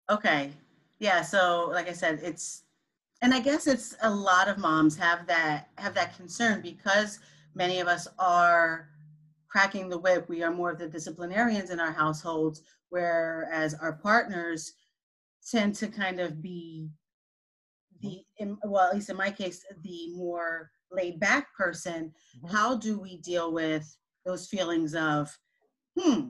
Okay. 0.10 0.52
Yeah. 1.00 1.22
So, 1.22 1.70
like 1.72 1.88
I 1.88 1.94
said, 1.94 2.20
it's, 2.22 2.64
and 3.22 3.34
I 3.34 3.40
guess 3.40 3.66
it's 3.66 3.96
a 4.02 4.14
lot 4.14 4.50
of 4.50 4.58
moms 4.58 4.98
have 4.98 5.26
that 5.28 5.70
have 5.78 5.94
that 5.94 6.18
concern 6.18 6.60
because 6.62 7.20
many 7.56 7.80
of 7.80 7.88
us 7.88 8.10
are 8.20 8.90
cracking 9.52 9.90
the 9.90 9.98
whip. 9.98 10.30
We 10.30 10.44
are 10.44 10.52
more 10.52 10.72
of 10.72 10.80
the 10.80 10.88
disciplinarians 10.88 11.70
in 11.72 11.80
our 11.80 11.92
households, 11.92 12.62
whereas 12.90 13.74
our 13.76 13.94
partners 13.94 14.74
tend 15.50 15.76
to 15.76 15.88
kind 15.88 16.20
of 16.20 16.42
be 16.42 16.90
the, 18.02 18.24
in, 18.38 18.58
well, 18.64 18.88
at 18.88 18.94
least 18.96 19.10
in 19.10 19.18
my 19.18 19.30
case, 19.30 19.64
the 19.84 20.14
more 20.16 20.72
laid 20.92 21.20
back 21.20 21.54
person. 21.56 22.14
Mhm. 22.44 22.52
How 22.52 22.78
do 22.78 23.00
we 23.00 23.18
deal 23.18 23.52
with 23.52 23.86
those 24.26 24.48
feelings 24.48 24.96
of, 24.96 25.38
hmm, 26.00 26.30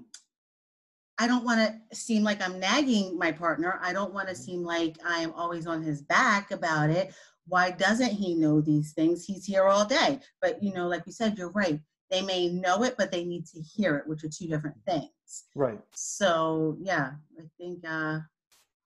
I 1.18 1.28
don't 1.28 1.46
want 1.46 1.60
to 1.60 1.96
seem 1.96 2.24
like 2.24 2.42
I'm 2.42 2.60
nagging 2.60 3.18
my 3.18 3.32
partner. 3.32 3.80
I 3.84 3.94
don't 3.94 4.14
want 4.14 4.28
to 4.30 4.36
seem 4.36 4.64
like 4.64 4.98
I 5.06 5.20
am 5.20 5.34
always 5.34 5.68
on 5.68 5.84
his 5.84 6.02
back 6.02 6.50
about 6.50 6.90
it. 6.90 7.14
Why 7.46 7.70
doesn't 7.70 8.12
he 8.12 8.34
know 8.34 8.60
these 8.60 8.94
things? 8.94 9.26
He's 9.26 9.46
here 9.46 9.66
all 9.68 9.86
day. 9.86 10.20
But, 10.42 10.64
you 10.64 10.74
know, 10.74 10.88
like 10.88 11.04
you 11.06 11.12
said, 11.12 11.38
you're 11.38 11.52
right. 11.52 11.80
They 12.12 12.22
may 12.22 12.50
know 12.50 12.84
it, 12.84 12.96
but 12.98 13.10
they 13.12 13.24
need 13.24 13.46
to 13.48 13.62
hear 13.62 13.96
it, 13.96 14.08
which 14.08 14.24
are 14.24 14.30
two 14.30 14.48
different 14.48 14.76
things. 14.86 15.10
Right. 15.56 15.80
So, 15.96 16.78
yeah, 16.82 17.12
I 17.40 17.44
think 17.58 17.80
uh, 17.88 18.20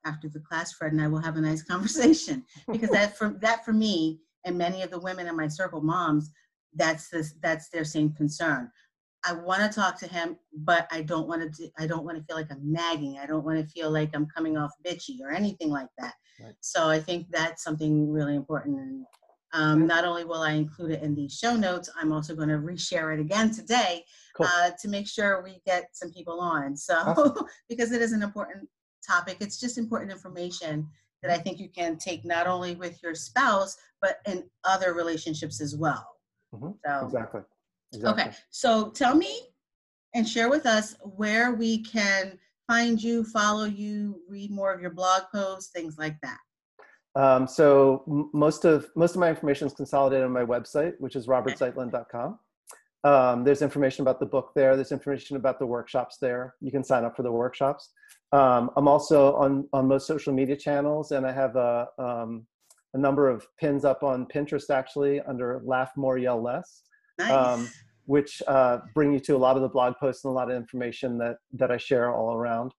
after 0.06 0.30
the 0.30 0.40
class, 0.40 0.74
Fred 0.74 0.94
and 0.94 1.02
I 1.02 1.08
will 1.08 1.22
have 1.22 1.36
a 1.36 1.42
nice 1.42 1.64
conversation 1.74 2.46
because 2.72 2.92
that 2.92 3.18
for 3.18 3.38
that 3.42 3.66
for 3.66 3.74
me 3.74 4.20
and 4.46 4.58
many 4.58 4.84
of 4.84 4.92
the 4.92 5.00
women 5.00 5.28
in 5.28 5.36
my 5.36 5.48
circle, 5.48 5.82
moms, 5.82 6.30
that's 6.76 7.10
this 7.10 7.34
that's 7.42 7.70
their 7.70 7.84
same 7.84 8.14
concern. 8.14 8.70
I 9.28 9.34
want 9.34 9.62
to 9.64 9.76
talk 9.80 9.98
to 10.00 10.08
him, 10.08 10.38
but 10.54 10.88
I 10.92 11.02
don't 11.02 11.28
want 11.28 11.56
to. 11.56 11.70
I 11.80 11.88
don't 11.88 12.06
want 12.06 12.18
to 12.18 12.24
feel 12.26 12.36
like 12.36 12.52
I'm 12.52 12.72
nagging. 12.72 13.18
I 13.20 13.26
don't 13.26 13.44
want 13.44 13.58
to 13.58 13.68
feel 13.68 13.90
like 13.90 14.12
I'm 14.14 14.28
coming 14.28 14.56
off 14.56 14.72
bitchy 14.86 15.20
or 15.24 15.32
anything 15.32 15.70
like 15.70 15.88
that. 15.98 16.14
Right. 16.40 16.54
So 16.62 16.90
I 16.90 17.00
think 17.00 17.28
that's 17.32 17.64
something 17.64 18.12
really 18.12 18.36
important. 18.36 18.78
And 18.78 19.06
um, 19.56 19.88
not 19.88 20.04
only 20.06 20.26
will 20.26 20.42
I 20.42 20.52
include 20.52 20.92
it 20.92 21.02
in 21.02 21.16
the 21.16 21.30
show 21.30 21.56
notes, 21.56 21.90
I'm 22.00 22.12
also 22.12 22.36
going 22.36 22.50
to 22.50 22.56
reshare 22.56 23.14
it 23.14 23.20
again 23.22 23.52
today 23.52 24.04
Cool. 24.36 24.48
uh, 24.48 24.72
to 24.82 24.88
make 24.90 25.08
sure 25.08 25.42
we 25.42 25.62
get 25.66 25.96
some 25.96 26.12
people 26.12 26.42
on. 26.42 26.76
So 26.76 26.96
Awesome. 26.96 27.48
because 27.70 27.92
it 27.92 28.02
is 28.02 28.12
an 28.12 28.22
important 28.22 28.68
topic, 29.08 29.38
it's 29.40 29.60
just 29.60 29.78
important 29.78 30.12
information 30.12 30.88
that 31.24 31.32
I 31.32 31.38
think 31.38 31.60
you 31.60 31.70
can 31.70 31.98
take 31.98 32.26
not 32.26 32.48
only 32.48 32.76
with 32.76 33.02
your 33.02 33.16
spouse 33.16 33.78
but 34.02 34.20
in 34.28 34.44
other 34.66 34.94
relationships 34.94 35.62
as 35.62 35.76
well. 35.76 36.06
Mhm. 36.54 36.78
So 36.86 37.06
Exactly. 37.06 37.42
Exactly. 37.94 38.24
Okay, 38.24 38.36
so 38.50 38.90
tell 38.90 39.16
me 39.16 39.40
and 40.14 40.28
share 40.28 40.50
with 40.50 40.66
us 40.66 40.96
where 41.02 41.54
we 41.54 41.82
can 41.84 42.38
find 42.68 43.02
you, 43.02 43.24
follow 43.24 43.66
you, 43.66 44.22
read 44.28 44.52
more 44.52 44.74
of 44.74 44.82
your 44.82 44.90
blog 44.90 45.24
posts, 45.32 45.72
things 45.72 45.98
like 45.98 46.20
that. 46.22 46.40
Um, 47.16 47.48
so 47.48 48.04
m- 48.08 48.30
most 48.34 48.66
of 48.66 48.90
most 48.96 49.16
of 49.16 49.20
my 49.20 49.30
information 49.30 49.68
is 49.68 49.74
consolidated 49.74 50.26
on 50.26 50.32
my 50.32 50.44
website, 50.44 50.94
which 51.00 51.16
is 51.16 51.28
robertzeitlin.com. 51.28 52.40
Um, 53.04 53.44
there's 53.44 53.62
information 53.62 54.02
about 54.02 54.20
the 54.20 54.26
book 54.26 54.52
there. 54.56 54.76
There's 54.76 54.92
information 54.92 55.38
about 55.38 55.60
the 55.60 55.66
workshops 55.66 56.18
there. 56.20 56.56
You 56.60 56.72
can 56.72 56.84
sign 56.84 57.06
up 57.06 57.16
for 57.16 57.24
the 57.24 57.32
workshops. 57.32 57.92
Um, 58.32 58.72
I'm 58.76 58.88
also 58.88 59.36
on 59.36 59.68
on 59.74 59.88
most 59.88 60.08
social 60.08 60.34
media 60.34 60.58
channels, 60.58 61.12
and 61.12 61.26
I 61.26 61.32
have 61.32 61.56
a 61.56 61.88
um, 62.00 62.48
a 62.96 62.98
number 62.98 63.30
of 63.30 63.46
pins 63.60 63.86
up 63.86 64.04
on 64.04 64.26
Pinterest 64.26 64.70
actually 64.70 65.22
under 65.22 65.62
Laugh 65.64 65.92
More 65.96 66.18
Yell 66.18 66.42
Less, 66.42 66.84
Nice. 67.20 67.32
Um, 67.32 67.70
which 68.06 68.42
uh, 68.48 68.80
bring 68.94 69.14
you 69.14 69.20
to 69.20 69.36
a 69.36 69.38
lot 69.38 69.56
of 69.56 69.62
the 69.62 69.70
blog 69.70 69.96
posts 70.00 70.26
and 70.26 70.32
a 70.32 70.34
lot 70.34 70.50
of 70.50 70.58
information 70.58 71.18
that 71.20 71.38
that 71.54 71.72
I 71.72 71.78
share 71.78 72.14
all 72.14 72.34
around. 72.34 72.74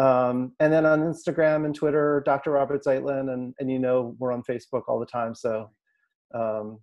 Um, 0.00 0.52
and 0.60 0.72
then 0.72 0.86
on 0.86 1.00
Instagram 1.00 1.64
and 1.66 1.74
Twitter, 1.74 2.22
Dr. 2.24 2.52
Robert 2.52 2.82
Zeitlin, 2.84 3.32
and 3.34 3.54
and 3.60 3.70
you 3.70 3.78
know 3.78 4.16
we're 4.18 4.32
on 4.32 4.42
Facebook 4.42 4.82
all 4.88 4.98
the 4.98 5.06
time. 5.06 5.34
So 5.34 5.70
um, 6.34 6.78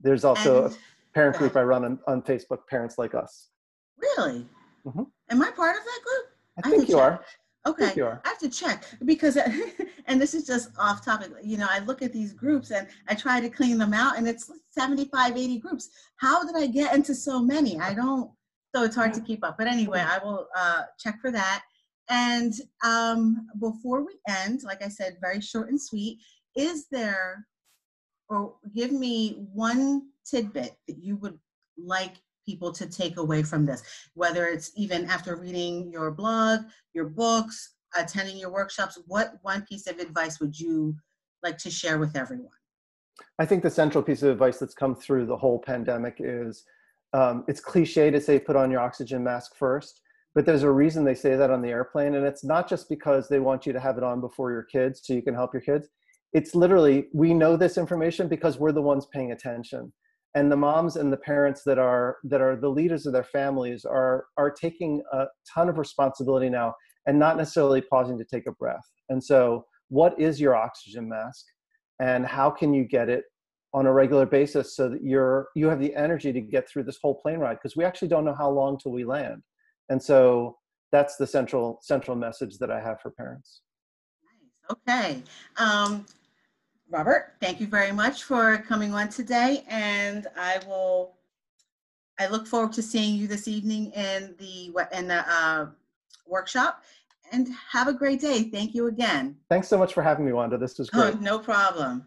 there's 0.00 0.24
also 0.24 0.64
And- 0.66 0.74
a 0.74 0.78
parent 1.14 1.36
group 1.38 1.56
I 1.56 1.62
run 1.62 1.84
on, 1.84 1.98
on 2.06 2.22
Facebook, 2.22 2.66
Parents 2.68 2.98
Like 2.98 3.14
Us. 3.14 3.48
really? 3.98 4.46
Mm-hmm. 4.86 5.04
Am 5.30 5.42
I 5.42 5.50
part 5.52 5.76
of 5.76 5.84
that 5.84 6.00
group? 6.04 6.26
I 6.62 6.68
I 6.68 6.70
think 6.70 6.88
you 6.88 6.96
check. 6.96 7.02
are. 7.02 7.24
Okay. 7.66 7.98
are. 8.02 8.20
I 8.26 8.28
have 8.28 8.38
to 8.40 8.50
check 8.50 8.84
because, 9.06 9.38
and 10.06 10.20
this 10.20 10.34
is 10.34 10.46
just 10.46 10.68
off 10.78 11.02
topic. 11.02 11.30
You 11.42 11.56
know, 11.56 11.66
I 11.70 11.78
look 11.78 12.02
at 12.02 12.12
these 12.12 12.34
groups 12.34 12.70
and 12.70 12.86
I 13.08 13.14
try 13.14 13.40
to 13.40 13.48
clean 13.48 13.78
them 13.78 13.94
out, 13.94 14.18
and 14.18 14.28
it's 14.28 14.50
75, 14.70 15.36
80 15.38 15.58
groups. 15.60 15.88
How 16.16 16.44
did 16.44 16.56
I 16.62 16.66
get 16.66 16.94
into 16.94 17.14
so 17.14 17.40
many? 17.40 17.80
I 17.80 17.94
don't, 17.94 18.30
so 18.74 18.82
it's 18.82 18.94
hard 18.96 19.14
to 19.14 19.20
keep 19.22 19.42
up. 19.42 19.56
But 19.56 19.66
anyway, 19.68 20.00
I 20.06 20.18
will 20.22 20.48
uh, 20.54 20.82
check 20.98 21.18
for 21.22 21.30
that. 21.30 21.62
And 22.08 22.52
um, 22.84 23.46
before 23.60 24.04
we 24.04 24.14
end, 24.28 24.62
like 24.62 24.84
I 24.84 24.88
said, 24.88 25.16
very 25.20 25.40
short 25.40 25.68
and 25.68 25.80
sweet, 25.80 26.18
is 26.56 26.86
there, 26.90 27.46
or 28.28 28.54
give 28.74 28.92
me 28.92 29.46
one 29.52 30.08
tidbit 30.24 30.76
that 30.86 30.98
you 30.98 31.16
would 31.16 31.38
like 31.78 32.16
people 32.46 32.72
to 32.72 32.86
take 32.86 33.16
away 33.16 33.42
from 33.42 33.64
this, 33.64 33.82
whether 34.14 34.46
it's 34.46 34.70
even 34.76 35.06
after 35.06 35.36
reading 35.36 35.90
your 35.90 36.10
blog, 36.10 36.60
your 36.92 37.06
books, 37.06 37.74
attending 37.96 38.36
your 38.36 38.50
workshops, 38.50 38.98
what 39.06 39.34
one 39.42 39.62
piece 39.62 39.86
of 39.86 39.98
advice 39.98 40.40
would 40.40 40.58
you 40.58 40.94
like 41.42 41.58
to 41.58 41.70
share 41.70 41.98
with 41.98 42.16
everyone? 42.16 42.48
I 43.38 43.46
think 43.46 43.62
the 43.62 43.70
central 43.70 44.02
piece 44.02 44.22
of 44.22 44.30
advice 44.30 44.58
that's 44.58 44.74
come 44.74 44.94
through 44.94 45.26
the 45.26 45.36
whole 45.36 45.58
pandemic 45.58 46.16
is 46.18 46.64
um, 47.12 47.44
it's 47.46 47.60
cliche 47.60 48.10
to 48.10 48.20
say 48.20 48.38
put 48.38 48.56
on 48.56 48.70
your 48.70 48.80
oxygen 48.80 49.22
mask 49.22 49.54
first, 49.54 50.00
but 50.34 50.46
there's 50.46 50.62
a 50.62 50.70
reason 50.70 51.04
they 51.04 51.14
say 51.14 51.36
that 51.36 51.50
on 51.50 51.62
the 51.62 51.68
airplane. 51.68 52.14
And 52.14 52.26
it's 52.26 52.44
not 52.44 52.68
just 52.68 52.88
because 52.88 53.28
they 53.28 53.40
want 53.40 53.66
you 53.66 53.72
to 53.72 53.80
have 53.80 53.98
it 53.98 54.04
on 54.04 54.20
before 54.20 54.50
your 54.50 54.64
kids 54.64 55.00
so 55.02 55.14
you 55.14 55.22
can 55.22 55.34
help 55.34 55.52
your 55.52 55.62
kids. 55.62 55.88
It's 56.32 56.54
literally, 56.54 57.06
we 57.12 57.32
know 57.32 57.56
this 57.56 57.78
information 57.78 58.28
because 58.28 58.58
we're 58.58 58.72
the 58.72 58.82
ones 58.82 59.06
paying 59.12 59.32
attention. 59.32 59.92
And 60.34 60.50
the 60.50 60.56
moms 60.56 60.96
and 60.96 61.12
the 61.12 61.16
parents 61.16 61.62
that 61.64 61.78
are 61.78 62.16
that 62.24 62.40
are 62.40 62.56
the 62.56 62.68
leaders 62.68 63.06
of 63.06 63.12
their 63.12 63.22
families 63.22 63.84
are 63.84 64.24
are 64.36 64.50
taking 64.50 65.00
a 65.12 65.26
ton 65.54 65.68
of 65.68 65.78
responsibility 65.78 66.48
now 66.50 66.74
and 67.06 67.16
not 67.16 67.36
necessarily 67.36 67.80
pausing 67.80 68.18
to 68.18 68.24
take 68.24 68.48
a 68.48 68.52
breath. 68.52 68.84
And 69.10 69.22
so, 69.22 69.64
what 69.90 70.18
is 70.20 70.40
your 70.40 70.56
oxygen 70.56 71.08
mask? 71.08 71.44
and 72.00 72.26
how 72.26 72.50
can 72.50 72.74
you 72.74 72.84
get 72.84 73.08
it 73.08 73.24
on 73.72 73.86
a 73.86 73.92
regular 73.92 74.26
basis 74.26 74.76
so 74.76 74.88
that 74.88 75.02
you're 75.02 75.48
you 75.54 75.68
have 75.68 75.80
the 75.80 75.94
energy 75.94 76.32
to 76.32 76.40
get 76.40 76.68
through 76.68 76.84
this 76.84 76.98
whole 77.00 77.14
plane 77.14 77.38
ride 77.38 77.54
because 77.54 77.76
we 77.76 77.84
actually 77.84 78.08
don't 78.08 78.24
know 78.24 78.34
how 78.34 78.50
long 78.50 78.78
till 78.78 78.92
we 78.92 79.04
land 79.04 79.42
and 79.88 80.02
so 80.02 80.58
that's 80.92 81.16
the 81.16 81.26
central 81.26 81.78
central 81.82 82.16
message 82.16 82.58
that 82.58 82.70
i 82.70 82.80
have 82.80 83.00
for 83.00 83.10
parents 83.10 83.62
Nice. 84.24 84.76
Okay. 84.88 85.22
Um, 85.58 86.06
Robert, 86.90 87.34
thank 87.40 87.60
you 87.60 87.66
very 87.66 87.92
much 87.92 88.24
for 88.24 88.58
coming 88.58 88.94
on 88.94 89.08
today, 89.08 89.64
and 89.68 90.26
I 90.36 90.60
will. 90.66 91.14
I 92.18 92.28
look 92.28 92.46
forward 92.46 92.72
to 92.74 92.82
seeing 92.82 93.16
you 93.16 93.26
this 93.26 93.48
evening 93.48 93.90
in 93.92 94.34
the 94.38 94.72
in 94.96 95.08
the 95.08 95.24
uh, 95.28 95.66
workshop, 96.26 96.82
and 97.32 97.48
have 97.70 97.88
a 97.88 97.92
great 97.92 98.20
day. 98.20 98.44
Thank 98.44 98.74
you 98.74 98.86
again. 98.86 99.36
thanks 99.48 99.66
so 99.68 99.76
much 99.76 99.92
for 99.92 100.02
having 100.02 100.24
me 100.24 100.32
wanda 100.32 100.56
this 100.56 100.78
was 100.78 100.90
great 100.90 101.14
Oh, 101.14 101.18
no 101.20 101.38
problem. 101.38 102.04